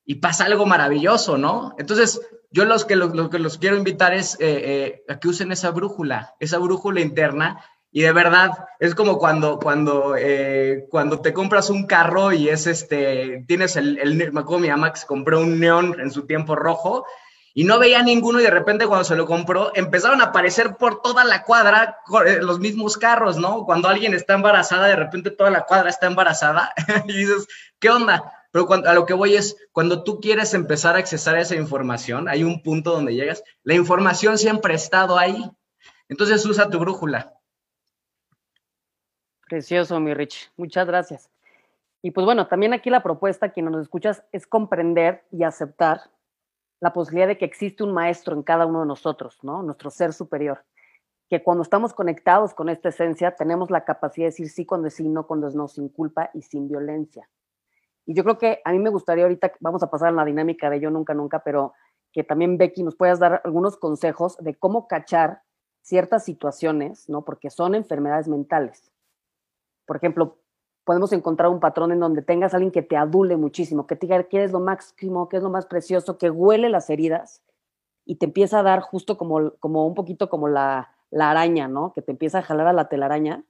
[0.06, 1.74] y pasa algo maravilloso, ¿no?
[1.80, 5.52] Entonces, yo los que, lo, que los quiero invitar es eh, eh, a que usen
[5.52, 7.66] esa brújula, esa brújula interna.
[7.92, 12.68] Y de verdad, es como cuando, cuando, eh, cuando te compras un carro y es
[12.68, 14.68] este, tienes el, el me acuerdo
[15.08, 17.06] compró un neón en su tiempo rojo
[17.54, 21.02] y no veía ninguno y de repente cuando se lo compró empezaron a aparecer por
[21.02, 23.66] toda la cuadra eh, los mismos carros, ¿no?
[23.66, 26.72] Cuando alguien está embarazada, de repente toda la cuadra está embarazada
[27.08, 27.48] y dices,
[27.80, 28.32] ¿qué onda?
[28.52, 32.30] Pero cuando, a lo que voy es, cuando tú quieres empezar a accesar esa información,
[32.30, 35.50] hay un punto donde llegas, la información siempre ha estado ahí.
[36.08, 37.39] Entonces usa tu brújula.
[39.50, 40.52] Precioso, mi Rich.
[40.58, 41.30] Muchas gracias.
[42.04, 46.02] Y pues bueno, también aquí la propuesta, quien nos escuchas, es comprender y aceptar
[46.80, 49.64] la posibilidad de que existe un maestro en cada uno de nosotros, ¿no?
[49.64, 50.64] Nuestro ser superior.
[51.28, 54.94] Que cuando estamos conectados con esta esencia, tenemos la capacidad de decir sí cuando es
[54.94, 57.28] sí, no cuando es no, sin culpa y sin violencia.
[58.06, 60.70] Y yo creo que a mí me gustaría ahorita, vamos a pasar a la dinámica
[60.70, 61.74] de yo nunca, nunca, pero
[62.14, 65.42] que también Becky nos puedas dar algunos consejos de cómo cachar
[65.82, 67.26] ciertas situaciones, ¿no?
[67.26, 68.92] Porque son enfermedades mentales.
[69.90, 70.38] Por ejemplo,
[70.84, 74.06] podemos encontrar un patrón en donde tengas a alguien que te adule muchísimo, que te
[74.06, 77.42] diga qué es lo máximo, qué es lo más precioso, que huele las heridas
[78.06, 81.92] y te empieza a dar justo como, como un poquito como la, la araña, ¿no?
[81.92, 83.44] Que te empieza a jalar a la telaraña,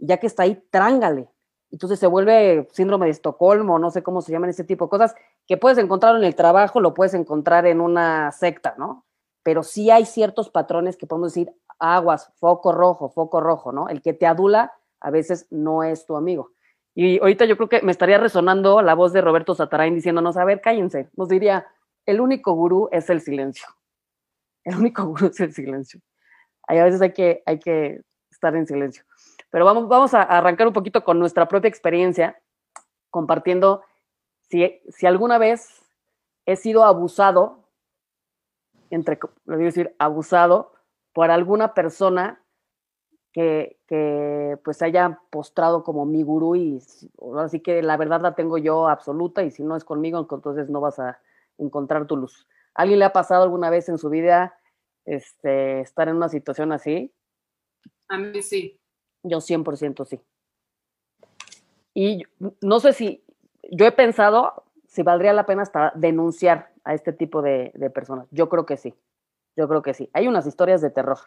[0.00, 1.30] ya que está ahí, trángale.
[1.70, 5.14] Entonces se vuelve síndrome de Estocolmo, no sé cómo se llaman ese tipo de cosas,
[5.46, 9.04] que puedes encontrar en el trabajo, lo puedes encontrar en una secta, ¿no?
[9.44, 13.88] Pero sí hay ciertos patrones que podemos decir, aguas, foco rojo, foco rojo, ¿no?
[13.88, 14.72] El que te adula
[15.04, 16.52] a veces no es tu amigo.
[16.94, 20.44] Y ahorita yo creo que me estaría resonando la voz de Roberto Satarain diciéndonos, a
[20.44, 21.10] ver, cállense.
[21.14, 21.66] Nos diría,
[22.06, 23.66] el único gurú es el silencio.
[24.64, 26.00] El único gurú es el silencio.
[26.66, 29.04] a veces hay que, hay que estar en silencio.
[29.50, 32.40] Pero vamos, vamos a arrancar un poquito con nuestra propia experiencia,
[33.10, 33.82] compartiendo
[34.48, 35.82] si, si alguna vez
[36.46, 37.68] he sido abusado,
[38.88, 40.72] entre, lo digo decir, abusado
[41.12, 42.43] por alguna persona
[43.34, 46.80] que, que, pues haya postrado como mi gurú y
[47.38, 50.80] así que la verdad la tengo yo absoluta y si no es conmigo, entonces no
[50.80, 51.20] vas a
[51.58, 52.46] encontrar tu luz.
[52.74, 54.56] ¿Alguien le ha pasado alguna vez en su vida
[55.04, 57.12] este, estar en una situación así?
[58.08, 58.78] A mí sí.
[59.24, 60.20] Yo 100% sí.
[61.92, 62.22] Y
[62.60, 63.24] no sé si,
[63.68, 68.28] yo he pensado si valdría la pena hasta denunciar a este tipo de, de personas.
[68.30, 68.94] Yo creo que sí.
[69.56, 70.08] Yo creo que sí.
[70.12, 71.18] Hay unas historias de terror.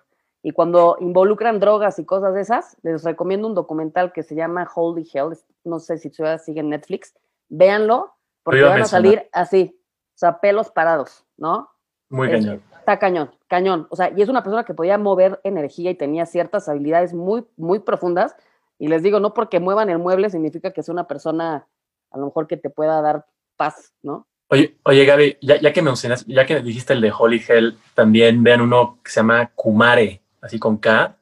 [0.48, 4.66] Y cuando involucran drogas y cosas de esas, les recomiendo un documental que se llama
[4.74, 5.38] Holy Hell.
[5.66, 7.14] No sé si todavía sigue en Netflix.
[7.50, 11.70] Véanlo, porque van a salir así, o sea, pelos parados, ¿no?
[12.08, 12.64] Muy cañón.
[12.80, 13.88] Está cañón, cañón.
[13.90, 17.46] O sea, y es una persona que podía mover energía y tenía ciertas habilidades muy,
[17.58, 18.34] muy profundas.
[18.80, 21.68] Y les digo, no porque muevan el mueble significa que es una persona
[22.10, 23.26] a lo mejor que te pueda dar
[23.58, 24.26] paz, ¿no?
[24.48, 28.42] Oye, oye Gaby, ya, ya que mencionas, ya que dijiste el de Holy Hell, también
[28.44, 31.18] vean uno que se llama Kumare, así con K,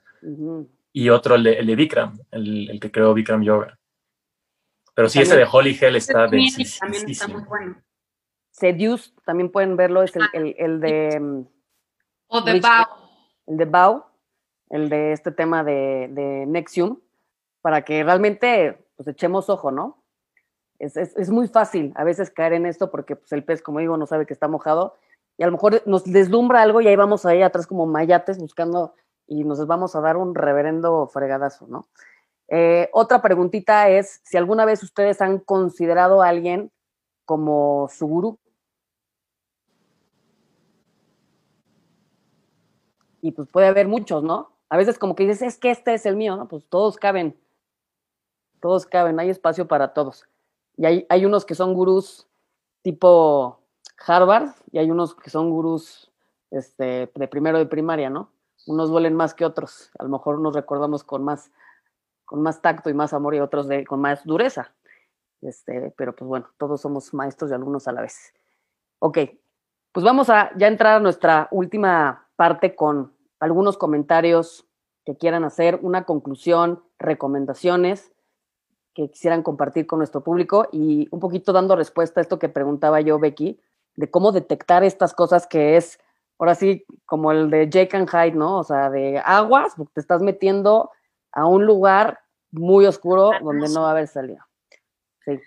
[0.91, 3.78] y otro el de, el de Bikram, el, el, que creó Bikram Yoga.
[4.93, 7.82] Pero sí, ese de Holy Hell está También está muy bueno.
[8.49, 11.19] Seduce, también pueden verlo, es el, el, el de...
[11.19, 11.47] Mm,
[12.28, 12.86] o de Bao.
[13.45, 14.10] El de Bao,
[14.69, 17.01] el de este tema de, de Nexium,
[17.62, 20.01] para que realmente pues echemos ojo, ¿no?
[20.80, 23.80] Es, es, es, muy fácil a veces caer en esto porque pues, el pez, como
[23.80, 24.95] digo, no sabe que está mojado
[25.38, 28.93] y a lo mejor nos deslumbra algo y ahí vamos ahí atrás como mayates buscando
[29.27, 31.88] y nos vamos a dar un reverendo fregadazo, ¿no?
[32.47, 36.71] Eh, otra preguntita es si alguna vez ustedes han considerado a alguien
[37.25, 38.39] como su gurú.
[43.21, 44.51] Y pues puede haber muchos, ¿no?
[44.69, 46.47] A veces como que dices, es que este es el mío, ¿no?
[46.47, 47.39] Pues todos caben,
[48.59, 50.27] todos caben, hay espacio para todos.
[50.77, 52.27] Y hay, hay unos que son gurús
[52.83, 53.59] tipo
[54.05, 56.11] Harvard y hay unos que son gurús
[56.51, 58.35] este, de primero de primaria, ¿no?
[58.65, 59.91] Unos duelen más que otros.
[59.99, 61.51] A lo mejor nos recordamos con más,
[62.25, 64.73] con más tacto y más amor y otros de, con más dureza.
[65.41, 68.34] Este, pero pues bueno, todos somos maestros y alumnos a la vez.
[68.99, 69.19] Ok,
[69.91, 74.65] pues vamos a ya entrar a nuestra última parte con algunos comentarios
[75.06, 78.12] que quieran hacer, una conclusión, recomendaciones
[78.95, 83.01] que quisieran compartir con nuestro público y un poquito dando respuesta a esto que preguntaba
[83.01, 83.60] yo, Becky,
[83.95, 85.99] de cómo detectar estas cosas que es,
[86.38, 88.60] ahora sí, como el de Jake and Hyde, ¿no?
[88.60, 90.91] O sea, de aguas, porque te estás metiendo
[91.32, 92.19] a un lugar
[92.52, 94.48] muy oscuro donde no va a haber salida.
[95.24, 95.39] Sí.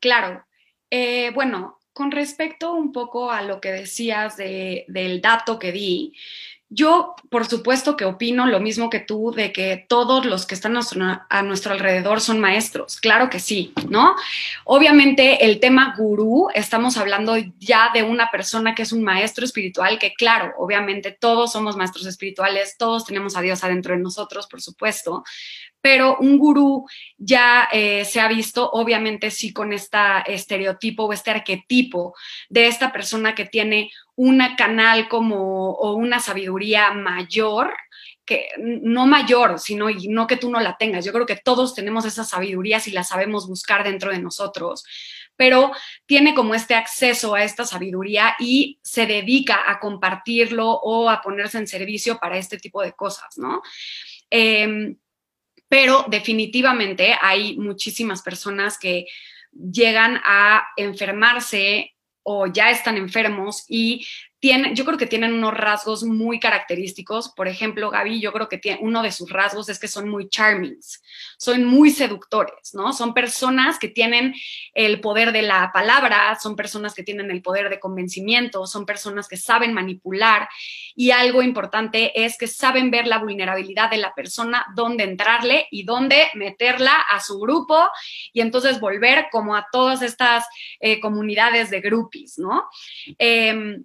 [0.00, 0.44] Claro.
[0.90, 6.14] Eh, bueno, con respecto un poco a lo que decías de, del dato que di,
[6.74, 10.76] yo, por supuesto que opino lo mismo que tú de que todos los que están
[10.76, 12.98] a nuestro alrededor son maestros.
[13.00, 14.16] Claro que sí, ¿no?
[14.64, 19.98] Obviamente el tema gurú, estamos hablando ya de una persona que es un maestro espiritual,
[19.98, 24.60] que claro, obviamente todos somos maestros espirituales, todos tenemos a Dios adentro de nosotros, por
[24.60, 25.22] supuesto,
[25.84, 26.86] pero un gurú
[27.18, 32.14] ya eh, se ha visto, obviamente sí, con este estereotipo o este arquetipo
[32.48, 37.74] de esta persona que tiene una canal como o una sabiduría mayor,
[38.24, 41.04] que no mayor, sino y no que tú no la tengas.
[41.04, 44.86] Yo creo que todos tenemos esa sabiduría si la sabemos buscar dentro de nosotros,
[45.36, 45.70] pero
[46.06, 51.58] tiene como este acceso a esta sabiduría y se dedica a compartirlo o a ponerse
[51.58, 53.60] en servicio para este tipo de cosas, ¿no?
[54.30, 54.96] Eh,
[55.74, 59.06] pero definitivamente hay muchísimas personas que
[59.50, 64.06] llegan a enfermarse o ya están enfermos y
[64.74, 67.30] yo creo que tienen unos rasgos muy característicos.
[67.30, 70.28] Por ejemplo, Gaby, yo creo que tiene, uno de sus rasgos es que son muy
[70.28, 71.02] charmings,
[71.38, 72.92] son muy seductores, ¿no?
[72.92, 74.34] Son personas que tienen
[74.74, 79.28] el poder de la palabra, son personas que tienen el poder de convencimiento, son personas
[79.28, 80.48] que saben manipular
[80.94, 85.84] y algo importante es que saben ver la vulnerabilidad de la persona, dónde entrarle y
[85.84, 87.88] dónde meterla a su grupo
[88.32, 90.44] y entonces volver como a todas estas
[90.80, 92.68] eh, comunidades de groupies, ¿no?
[93.18, 93.78] Eh,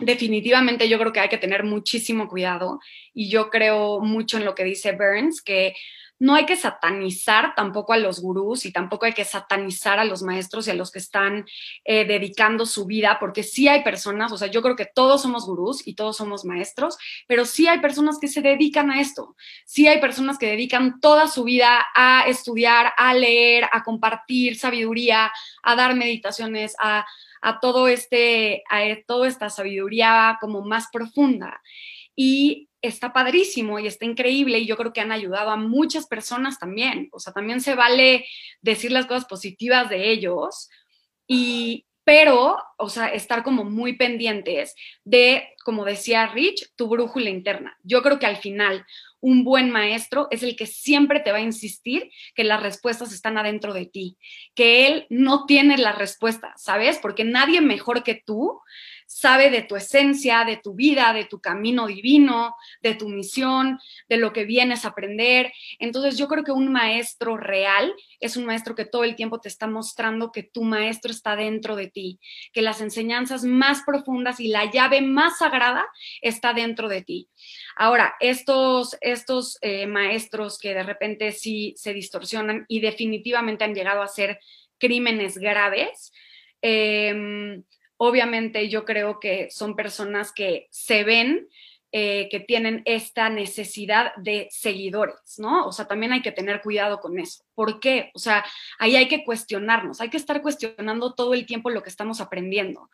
[0.00, 2.80] definitivamente yo creo que hay que tener muchísimo cuidado
[3.12, 5.74] y yo creo mucho en lo que dice Burns, que
[6.18, 10.22] no hay que satanizar tampoco a los gurús y tampoco hay que satanizar a los
[10.22, 11.44] maestros y a los que están
[11.84, 15.44] eh, dedicando su vida, porque sí hay personas, o sea, yo creo que todos somos
[15.44, 19.88] gurús y todos somos maestros, pero sí hay personas que se dedican a esto, sí
[19.88, 25.76] hay personas que dedican toda su vida a estudiar, a leer, a compartir sabiduría, a
[25.76, 27.04] dar meditaciones, a
[27.44, 31.60] a todo este, a toda esta sabiduría como más profunda.
[32.16, 36.58] Y está padrísimo y está increíble y yo creo que han ayudado a muchas personas
[36.58, 37.08] también.
[37.12, 38.26] O sea, también se vale
[38.62, 40.68] decir las cosas positivas de ellos
[41.26, 47.76] y, pero, o sea, estar como muy pendientes de, como decía Rich, tu brújula interna.
[47.82, 48.84] Yo creo que al final
[49.20, 53.38] un buen maestro es el que siempre te va a insistir que las respuestas están
[53.38, 54.18] adentro de ti,
[54.54, 56.98] que él no tiene la respuesta, ¿sabes?
[56.98, 58.60] Porque nadie mejor que tú
[59.06, 64.16] sabe de tu esencia, de tu vida, de tu camino divino, de tu misión, de
[64.16, 65.52] lo que vienes a aprender.
[65.78, 69.48] Entonces yo creo que un maestro real es un maestro que todo el tiempo te
[69.48, 72.18] está mostrando que tu maestro está dentro de ti,
[72.52, 75.86] que las enseñanzas más profundas y la llave más sagrada
[76.20, 77.28] está dentro de ti.
[77.76, 84.02] Ahora, estos, estos eh, maestros que de repente sí se distorsionan y definitivamente han llegado
[84.02, 84.38] a ser
[84.78, 86.12] crímenes graves,
[86.62, 87.62] eh,
[87.96, 91.48] Obviamente yo creo que son personas que se ven
[91.96, 95.64] eh, que tienen esta necesidad de seguidores, ¿no?
[95.64, 97.44] O sea, también hay que tener cuidado con eso.
[97.54, 98.10] ¿Por qué?
[98.14, 98.44] O sea,
[98.80, 102.90] ahí hay que cuestionarnos, hay que estar cuestionando todo el tiempo lo que estamos aprendiendo.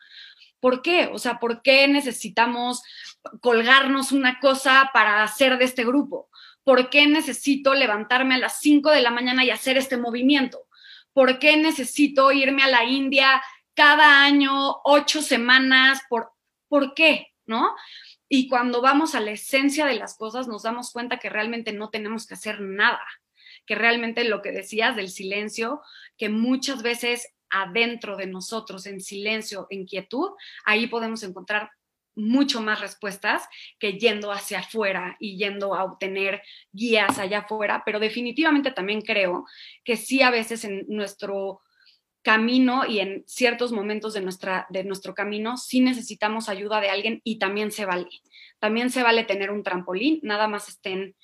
[0.59, 1.09] ¿Por qué?
[1.11, 2.83] O sea, ¿por qué necesitamos
[3.41, 6.29] colgarnos una cosa para hacer de este grupo?
[6.63, 10.67] ¿Por qué necesito levantarme a las 5 de la mañana y hacer este movimiento?
[11.11, 13.41] ¿Por qué necesito irme a la India
[13.75, 16.31] cada año, ocho semanas, ¿por,
[16.67, 17.27] ¿por qué?
[17.45, 17.75] ¿No?
[18.29, 21.89] Y cuando vamos a la esencia de las cosas, nos damos cuenta que realmente no
[21.89, 23.05] tenemos que hacer nada,
[23.65, 25.81] que realmente lo que decías del silencio,
[26.17, 30.29] que muchas veces adentro de nosotros, en silencio, en quietud,
[30.65, 31.71] ahí podemos encontrar
[32.15, 33.43] mucho más respuestas
[33.79, 39.45] que yendo hacia afuera y yendo a obtener guías allá afuera, pero definitivamente también creo
[39.83, 41.61] que sí a veces en nuestro
[42.21, 47.21] camino y en ciertos momentos de, nuestra, de nuestro camino sí necesitamos ayuda de alguien
[47.23, 48.09] y también se vale.
[48.59, 51.15] También se vale tener un trampolín, nada más estén,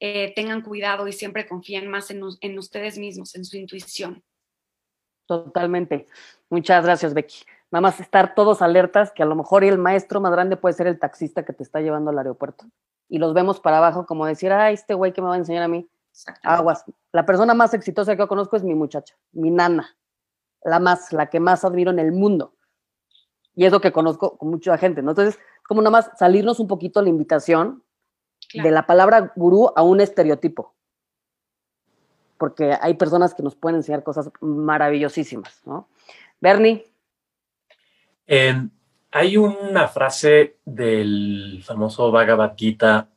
[0.00, 4.24] eh, tengan cuidado y siempre confíen más en, en ustedes mismos, en su intuición.
[5.26, 6.06] Totalmente.
[6.48, 7.44] Muchas gracias, Becky.
[7.70, 10.88] Nada más estar todos alertas que a lo mejor el maestro más grande puede ser
[10.88, 12.64] el taxista que te está llevando al aeropuerto.
[13.08, 15.62] Y los vemos para abajo como decir, ah, este güey que me va a enseñar
[15.62, 15.88] a mí.
[16.42, 16.84] Aguas.
[17.12, 19.96] La persona más exitosa que yo conozco es mi muchacha, mi nana
[20.62, 22.54] la más, la que más admiro en el mundo.
[23.54, 25.10] Y es lo que conozco con mucha gente, ¿no?
[25.10, 27.82] Entonces, como nada más salirnos un poquito la invitación
[28.54, 30.74] de la palabra gurú a un estereotipo.
[32.38, 35.88] Porque hay personas que nos pueden enseñar cosas maravillosísimas, ¿no?
[36.40, 36.86] Bernie.
[39.12, 43.08] hay una frase del famoso Bhagavad Gita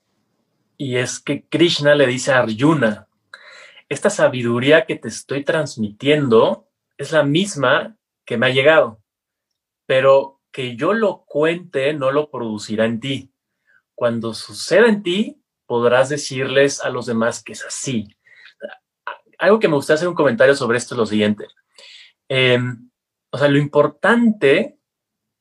[0.78, 3.08] y es que Krishna le dice a Arjuna,
[3.88, 6.63] esta sabiduría que te estoy transmitiendo
[6.98, 9.02] es la misma que me ha llegado,
[9.86, 13.34] pero que yo lo cuente no lo producirá en ti.
[13.96, 18.08] Cuando suceda en ti, podrás decirles a los demás que es así.
[19.40, 21.48] Algo que me gustaría hacer un comentario sobre esto es lo siguiente.
[22.30, 22.90] Em,
[23.32, 24.78] o sea, lo importante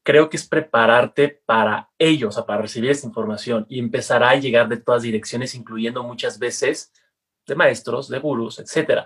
[0.02, 4.36] creo que es prepararte para ellos, o sea, para recibir esta información y empezará a
[4.36, 6.92] llegar de todas direcciones, incluyendo muchas veces
[7.46, 9.04] de maestros, de gurús, etcétera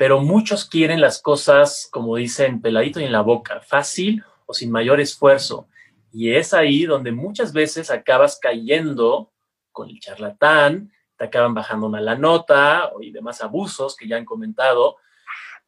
[0.00, 4.70] pero muchos quieren las cosas, como dicen, peladito y en la boca, fácil o sin
[4.70, 5.68] mayor esfuerzo.
[6.10, 9.30] Y es ahí donde muchas veces acabas cayendo
[9.72, 14.24] con el charlatán, te acaban bajando una la nota y demás abusos que ya han
[14.24, 14.96] comentado,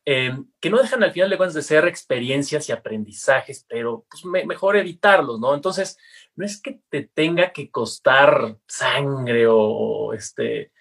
[0.07, 4.25] em, que no dejan al final de cuentas de ser experiencias y aprendizajes, pero pues
[4.25, 5.55] mejor evitarlos, ¿no?
[5.55, 5.99] Entonces,
[6.37, 10.73] no es que te tenga que costar sangre o, este,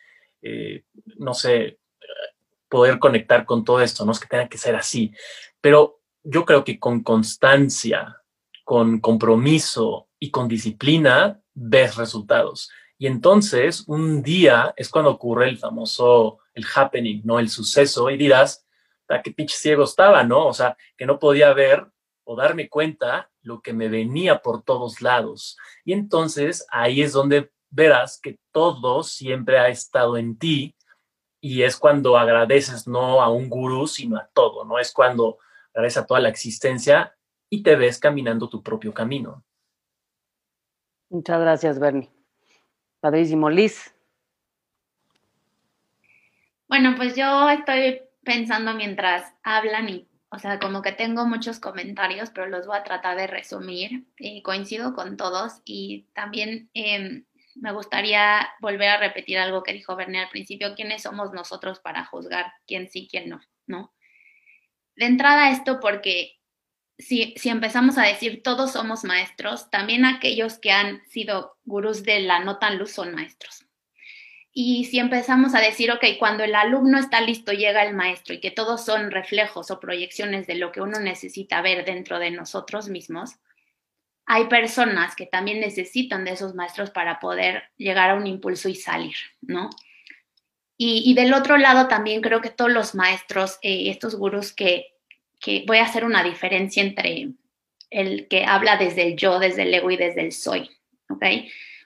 [0.41, 0.85] eh,
[1.17, 1.80] no sé,
[2.71, 5.13] poder conectar con todo esto, no es que tenga que ser así,
[5.59, 8.21] pero yo creo que con constancia,
[8.63, 12.71] con compromiso y con disciplina ves resultados.
[12.97, 17.39] Y entonces un día es cuando ocurre el famoso, el happening, ¿no?
[17.39, 18.65] El suceso y dirás,
[19.09, 20.47] ¿a ah, qué pinche ciego estaba, no?
[20.47, 21.85] O sea, que no podía ver
[22.23, 25.57] o darme cuenta lo que me venía por todos lados.
[25.83, 30.75] Y entonces ahí es donde verás que todo siempre ha estado en ti
[31.41, 34.77] y es cuando agradeces no a un gurú, sino a todo, ¿no?
[34.77, 35.39] Es cuando
[35.73, 37.15] agradeces a toda la existencia
[37.49, 39.43] y te ves caminando tu propio camino.
[41.09, 42.09] Muchas gracias, Bernie.
[43.01, 43.49] Padrísimo.
[43.49, 43.93] Liz.
[46.69, 52.29] Bueno, pues yo estoy pensando mientras hablan y, o sea, como que tengo muchos comentarios,
[52.29, 54.05] pero los voy a tratar de resumir.
[54.17, 57.23] Y coincido con todos y también eh,
[57.55, 62.05] me gustaría volver a repetir algo que dijo Bernie al principio, ¿quiénes somos nosotros para
[62.05, 63.41] juzgar quién sí, quién no?
[63.67, 63.93] ¿no?
[64.95, 66.39] De entrada esto porque
[66.97, 72.19] si, si, empezamos a decir todos somos maestros, también aquellos que han sido gurús de
[72.19, 73.65] la no tan luz son maestros.
[74.53, 78.41] Y si empezamos a decir, ok, cuando el alumno está listo, llega el maestro y
[78.41, 82.89] que todos son reflejos o proyecciones de lo que uno necesita ver dentro de nosotros
[82.89, 83.35] mismos,
[84.25, 88.75] hay personas que también necesitan de esos maestros para poder llegar a un impulso y
[88.75, 89.69] salir, ¿no?
[90.83, 94.95] Y, del otro lado también creo que todos los maestros, eh, estos gurús que,
[95.39, 97.33] que voy a hacer una diferencia entre
[97.91, 100.71] el que habla desde el yo, desde el ego y desde el soy,
[101.09, 101.23] ¿ok?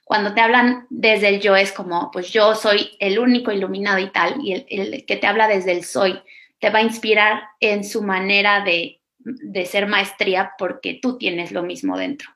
[0.04, 4.08] Cuando te hablan desde el yo es como, pues yo soy el único iluminado y
[4.10, 6.18] tal, y el, que te habla desde el soy
[6.58, 11.62] te va a inspirar en su manera de, de ser maestría porque tú tienes lo
[11.62, 12.30] mismo dentro.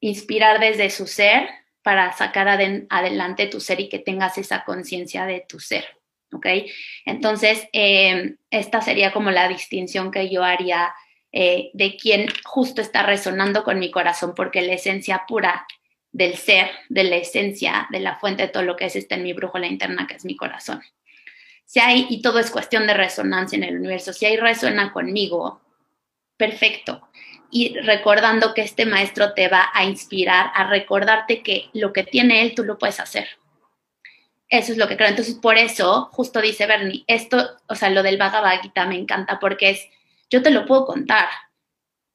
[0.00, 1.48] Inspirar desde su ser
[1.82, 5.84] para sacar adelante tu ser y que tengas esa conciencia de tu ser.
[6.32, 6.46] ¿Ok?
[7.06, 10.94] Entonces, eh, esta sería como la distinción que yo haría
[11.32, 15.66] eh, de quién justo está resonando con mi corazón, porque la esencia pura
[16.12, 19.22] del ser, de la esencia, de la fuente de todo lo que es está en
[19.22, 20.82] mi brújula interna, que es mi corazón.
[21.64, 25.60] Si hay, y todo es cuestión de resonancia en el universo, si hay resuena conmigo,
[26.40, 27.06] perfecto.
[27.50, 32.40] Y recordando que este maestro te va a inspirar a recordarte que lo que tiene
[32.40, 33.28] él, tú lo puedes hacer.
[34.48, 35.10] Eso es lo que creo.
[35.10, 39.38] Entonces, por eso, justo dice Bernie, esto, o sea, lo del Bhagavad Gita me encanta
[39.38, 39.86] porque es,
[40.30, 41.28] yo te lo puedo contar,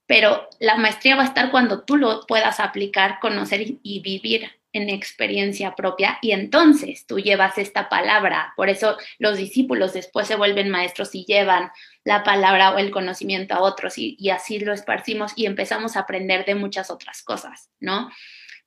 [0.08, 4.90] pero la maestría va a estar cuando tú lo puedas aplicar, conocer y, vivir en
[4.90, 8.54] experiencia propia y entonces tú llevas esta palabra.
[8.58, 11.72] Por eso los discípulos después se vuelven maestros y llevan
[12.04, 16.44] la palabra o el conocimiento a otros y, así lo esparcimos y empezamos a aprender
[16.44, 18.12] de muchas otras cosas, ¿no?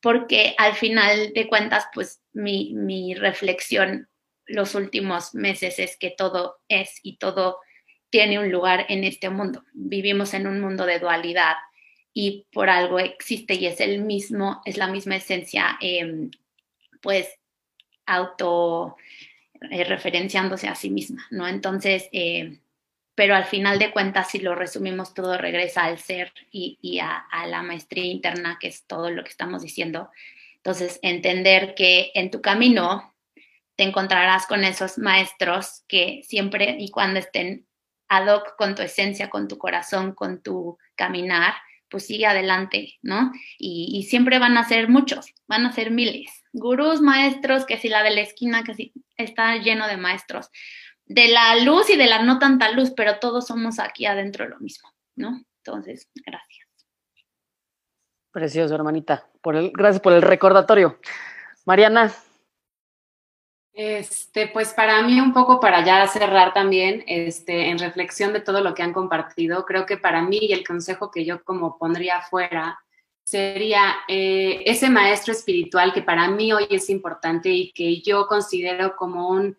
[0.00, 4.08] Porque al final de cuentas, pues mi, mi reflexión
[4.46, 7.58] los últimos meses es que todo es y todo
[8.08, 9.62] tiene un lugar en este mundo.
[9.74, 11.56] Vivimos en un mundo de dualidad
[12.20, 16.32] y por algo existe y es el mismo, es la misma esencia, em,
[17.00, 17.28] pues
[18.06, 18.96] auto
[19.70, 21.46] eh, referenciándose a sí misma, ¿no?
[21.46, 22.58] Entonces, eh,
[23.14, 27.46] pero al final de cuentas, si lo resumimos todo, regresa al ser y, a, a,
[27.46, 30.10] la maestría interna, que es todo lo que estamos diciendo.
[30.56, 33.14] Entonces, entender que en tu camino
[33.76, 37.68] te encontrarás con esos maestros que siempre y cuando estén
[38.08, 41.54] ad hoc con tu esencia, con tu corazón, con tu caminar,
[41.90, 43.32] pues sigue adelante, ¿no?
[43.58, 46.30] Y, siempre van a ser muchos, van a ser miles.
[46.52, 50.50] Gurús, maestros, que si la de la esquina, que si está lleno de maestros.
[51.06, 54.58] De la luz y de la no tanta luz, pero todos somos aquí adentro lo
[54.60, 55.42] mismo, ¿no?
[55.64, 56.68] Entonces, gracias.
[58.30, 59.26] Precioso, hermanita.
[59.40, 60.98] Por el, gracias por el recordatorio.
[61.64, 62.12] Mariana,
[63.72, 68.60] este, pues para mí un poco para ya cerrar también, este, en reflexión de todo
[68.60, 72.20] lo que han compartido, creo que para mí y el consejo que yo como pondría
[72.22, 72.78] fuera
[73.22, 78.96] sería eh, ese maestro espiritual que para mí hoy es importante y que yo considero
[78.96, 79.56] como un,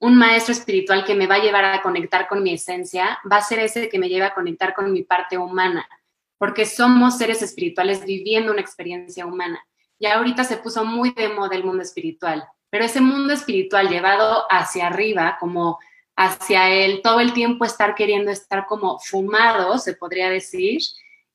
[0.00, 3.42] un maestro espiritual que me va a llevar a conectar con mi esencia, va a
[3.42, 5.88] ser ese que me lleva a conectar con mi parte humana,
[6.36, 9.64] porque somos seres espirituales viviendo una experiencia humana.
[9.98, 14.44] Y ahorita se puso muy de moda el mundo espiritual pero ese mundo espiritual llevado
[14.50, 15.78] hacia arriba, como
[16.14, 20.82] hacia él, todo el tiempo estar queriendo estar como fumado, se podría decir,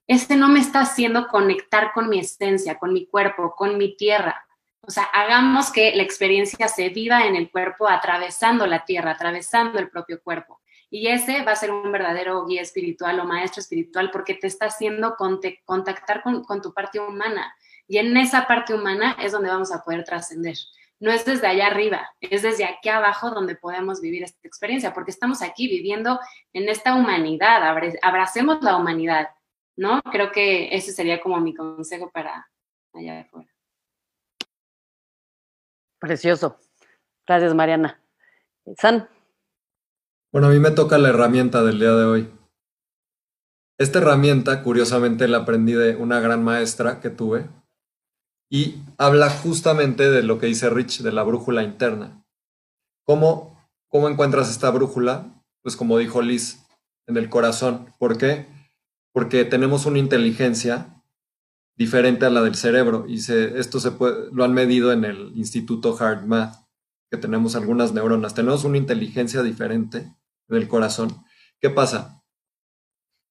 [0.05, 4.45] ese no me está haciendo conectar con mi esencia, con mi cuerpo, con mi tierra.
[4.81, 9.79] O sea, hagamos que la experiencia se viva en el cuerpo atravesando la tierra, atravesando
[9.79, 10.61] el propio cuerpo.
[10.91, 14.67] Y ese va a ser un verdadero guía espiritual o maestro espiritual porque te está
[14.67, 15.15] haciendo
[15.65, 17.51] contactar con, con tu parte humana.
[17.87, 20.55] Y en esa parte humana es donde vamos a poder trascender
[21.01, 25.09] no es desde allá arriba, es desde aquí abajo donde podemos vivir esta experiencia, porque
[25.09, 26.19] estamos aquí viviendo
[26.53, 27.63] en esta humanidad,
[28.03, 29.29] abracemos la humanidad,
[29.75, 29.99] ¿no?
[30.03, 32.47] Creo que ese sería como mi consejo para
[32.93, 33.49] allá afuera.
[35.99, 36.57] Precioso.
[37.27, 37.99] Gracias, Mariana.
[38.77, 39.09] San.
[40.31, 42.29] Bueno, a mí me toca la herramienta del día de hoy.
[43.79, 47.49] Esta herramienta, curiosamente, la aprendí de una gran maestra que tuve,
[48.53, 52.25] y habla justamente de lo que dice Rich, de la brújula interna.
[53.05, 55.41] ¿Cómo, cómo encuentras esta brújula?
[55.61, 56.67] Pues como dijo Liz,
[57.07, 57.95] en el corazón.
[57.97, 58.47] ¿Por qué?
[59.13, 61.01] Porque tenemos una inteligencia
[61.77, 65.31] diferente a la del cerebro y se, esto se puede, lo han medido en el
[65.37, 66.55] Instituto Hard Math,
[67.09, 68.33] que tenemos algunas neuronas.
[68.33, 70.13] Tenemos una inteligencia diferente
[70.49, 71.23] del corazón.
[71.61, 72.21] ¿Qué pasa?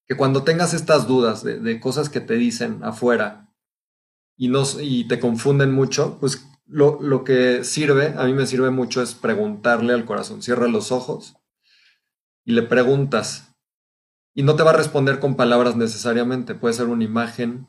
[0.07, 3.50] Que cuando tengas estas dudas de, de cosas que te dicen afuera,
[4.41, 9.03] y, y te confunden mucho, pues lo, lo, que sirve, a mí me sirve mucho
[9.03, 10.41] es preguntarle al corazón.
[10.41, 11.37] Cierra los ojos
[12.47, 13.55] y le preguntas,
[14.35, 16.55] y no te va a responder con palabras necesariamente.
[16.55, 17.67] Puede ser una imagen,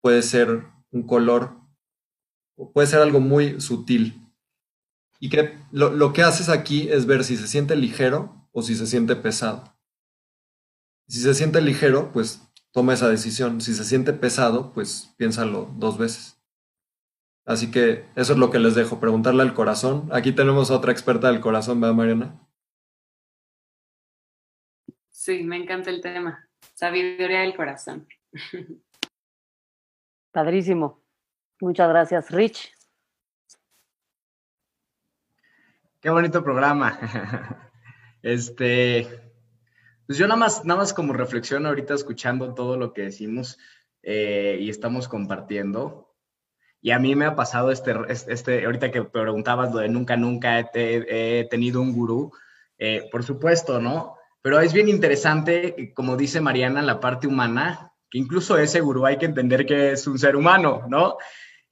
[0.00, 1.60] puede ser un color,
[2.74, 4.20] puede ser algo muy sutil.
[5.20, 8.74] Y que lo, lo, que haces aquí es ver si se siente ligero o si
[8.74, 9.76] se siente pesado.
[11.06, 13.60] Si se siente ligero, pues toma esa decisión.
[13.60, 16.40] Si se siente pesado, pues piénsalo dos veces.
[17.44, 20.08] Así que eso es lo que les dejo, preguntarle al corazón.
[20.12, 22.48] Aquí tenemos a otra experta del corazón, ¿verdad, Mariana?
[25.08, 26.48] Sí, me encanta el tema.
[26.74, 28.06] Sabiduría del corazón.
[30.32, 31.02] Padrísimo.
[31.60, 32.72] Muchas gracias, Rich.
[36.00, 36.98] Qué bonito programa.
[38.22, 39.29] Este,
[40.10, 43.58] pues yo nada más, nada más como reflexión ahorita escuchando todo lo que decimos
[44.02, 46.16] eh, y estamos compartiendo.
[46.82, 51.46] Y a mí me ha pasado este, este ahorita que preguntabas de nunca, nunca he,
[51.48, 52.32] tenido un gurú,
[52.76, 54.16] eh, por supuesto, ¿no?
[54.42, 59.16] Pero es bien interesante, como dice Mariana, la parte humana, que incluso ese gurú hay
[59.16, 61.18] que entender que es un ser humano, ¿no?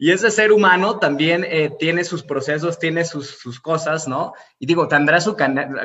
[0.01, 4.33] Y ese ser humano también eh, tiene sus procesos, tiene sus, sus, cosas, ¿no?
[4.61, 5.35] Y digo, tendrá sus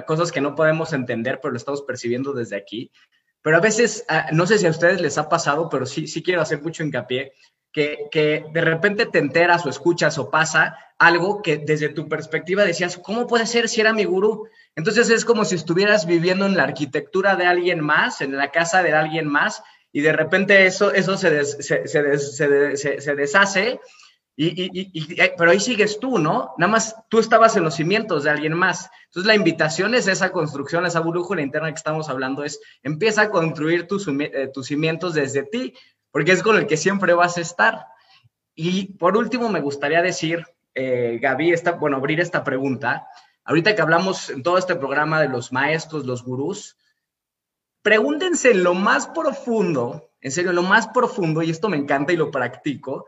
[0.06, 2.92] cosas que no podemos entender, pero lo estamos percibiendo desde aquí.
[3.42, 6.22] Pero a veces, ah, no sé si a ustedes les ha pasado, pero sí, sí
[6.22, 7.34] quiero hacer mucho hincapié,
[7.72, 12.64] que, que de repente te enteras o escuchas o pasa algo que desde tu perspectiva
[12.64, 14.48] decías, ¿cómo puede ser si era mi gurú?
[14.76, 18.84] Entonces es como si estuvieras viviendo en la arquitectura de alguien más, en la casa
[18.84, 23.80] de alguien más, y de repente eso, eso se, se, se, se deshace
[24.36, 26.54] y, eh, pero ahí sigues tú, ¿no?
[26.58, 28.90] Nada más tú estabas en los cimientos de alguien más.
[29.06, 33.30] Entonces la invitación es esa construcción, esa brújula interna que estamos hablando, es empieza a
[33.30, 35.74] construir tus, eh, tus cimientos desde ti,
[36.10, 37.86] porque es con el que siempre vas a estar.
[38.56, 43.08] Y por último, me gustaría decir, eh, Gaby, esta, bueno, abrir esta pregunta.
[43.44, 46.78] Ahorita que hablamos en todo este programa de los maestros, los gurús,
[47.84, 52.32] pregúntense lo más profundo, en serio, lo más profundo, y esto me encanta y lo
[52.32, 53.06] practico,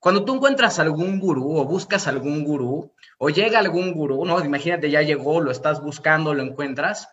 [0.00, 4.42] cuando tú encuentras algún gurú o buscas algún gurú o llega algún gurú, ¿no?
[4.42, 7.08] Imagínate, ya llegó, lo estás buscando, lo encuentras.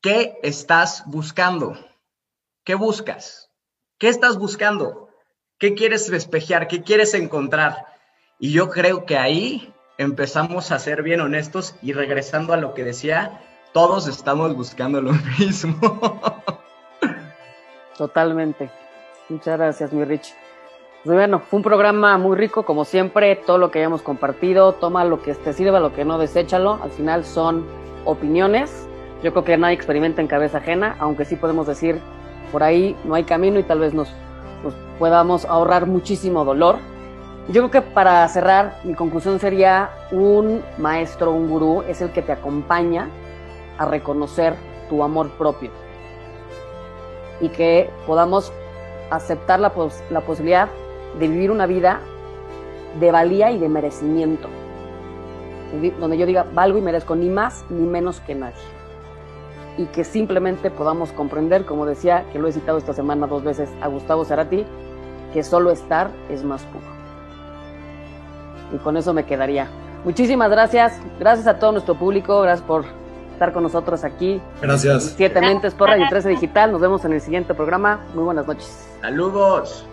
[0.00, 1.76] ¿Qué estás buscando?
[2.62, 3.50] ¿Qué buscas?
[3.98, 5.08] ¿Qué estás buscando?
[5.58, 6.68] ¿Qué quieres despejar?
[6.68, 7.86] ¿Qué quieres encontrar?
[8.38, 12.84] Y yo creo que ahí empezamos a ser bien honestos y regresando a lo que
[12.84, 13.40] decía,
[13.72, 15.90] todos estamos buscando lo mismo.
[17.98, 18.70] Totalmente.
[19.28, 20.34] Muchas gracias, mi Rich.
[21.06, 25.04] Pues bueno, fue un programa muy rico, como siempre, todo lo que hayamos compartido, toma
[25.04, 26.80] lo que te sirva, lo que no, deséchalo.
[26.82, 27.64] Al final son
[28.04, 28.88] opiniones.
[29.22, 32.00] Yo creo que nadie experimenta en cabeza ajena, aunque sí podemos decir,
[32.50, 34.12] por ahí no hay camino y tal vez nos,
[34.98, 36.78] podamos ahorrar muchísimo dolor.
[37.46, 42.22] Yo creo que para cerrar, mi conclusión sería un maestro, un gurú, es el que
[42.22, 43.08] te acompaña
[43.78, 44.56] a reconocer
[44.88, 45.70] tu amor propio
[47.40, 48.52] y que podamos
[49.08, 49.72] aceptar la,
[50.10, 50.68] la posibilidad
[51.18, 52.00] de vivir una vida
[53.00, 54.48] de valía y de merecimiento.
[56.00, 58.54] Donde yo diga, valgo y merezco ni más ni menos que nadie.
[59.76, 63.68] Y que simplemente podamos comprender, como decía, que lo he citado esta semana dos veces
[63.82, 64.64] a Gustavo Cerati,
[65.32, 66.86] que solo estar es más puro.
[68.72, 69.68] Y con eso me quedaría.
[70.04, 70.98] Muchísimas gracias.
[71.18, 72.40] Gracias a todo nuestro público.
[72.40, 72.84] Gracias por
[73.32, 74.40] estar con nosotros aquí.
[74.62, 75.14] Gracias.
[75.16, 76.72] Siete Mentes por Radio 13 Digital.
[76.72, 78.00] Nos vemos en el siguiente programa.
[78.14, 78.88] Muy buenas noches.
[79.02, 79.86] Saludos.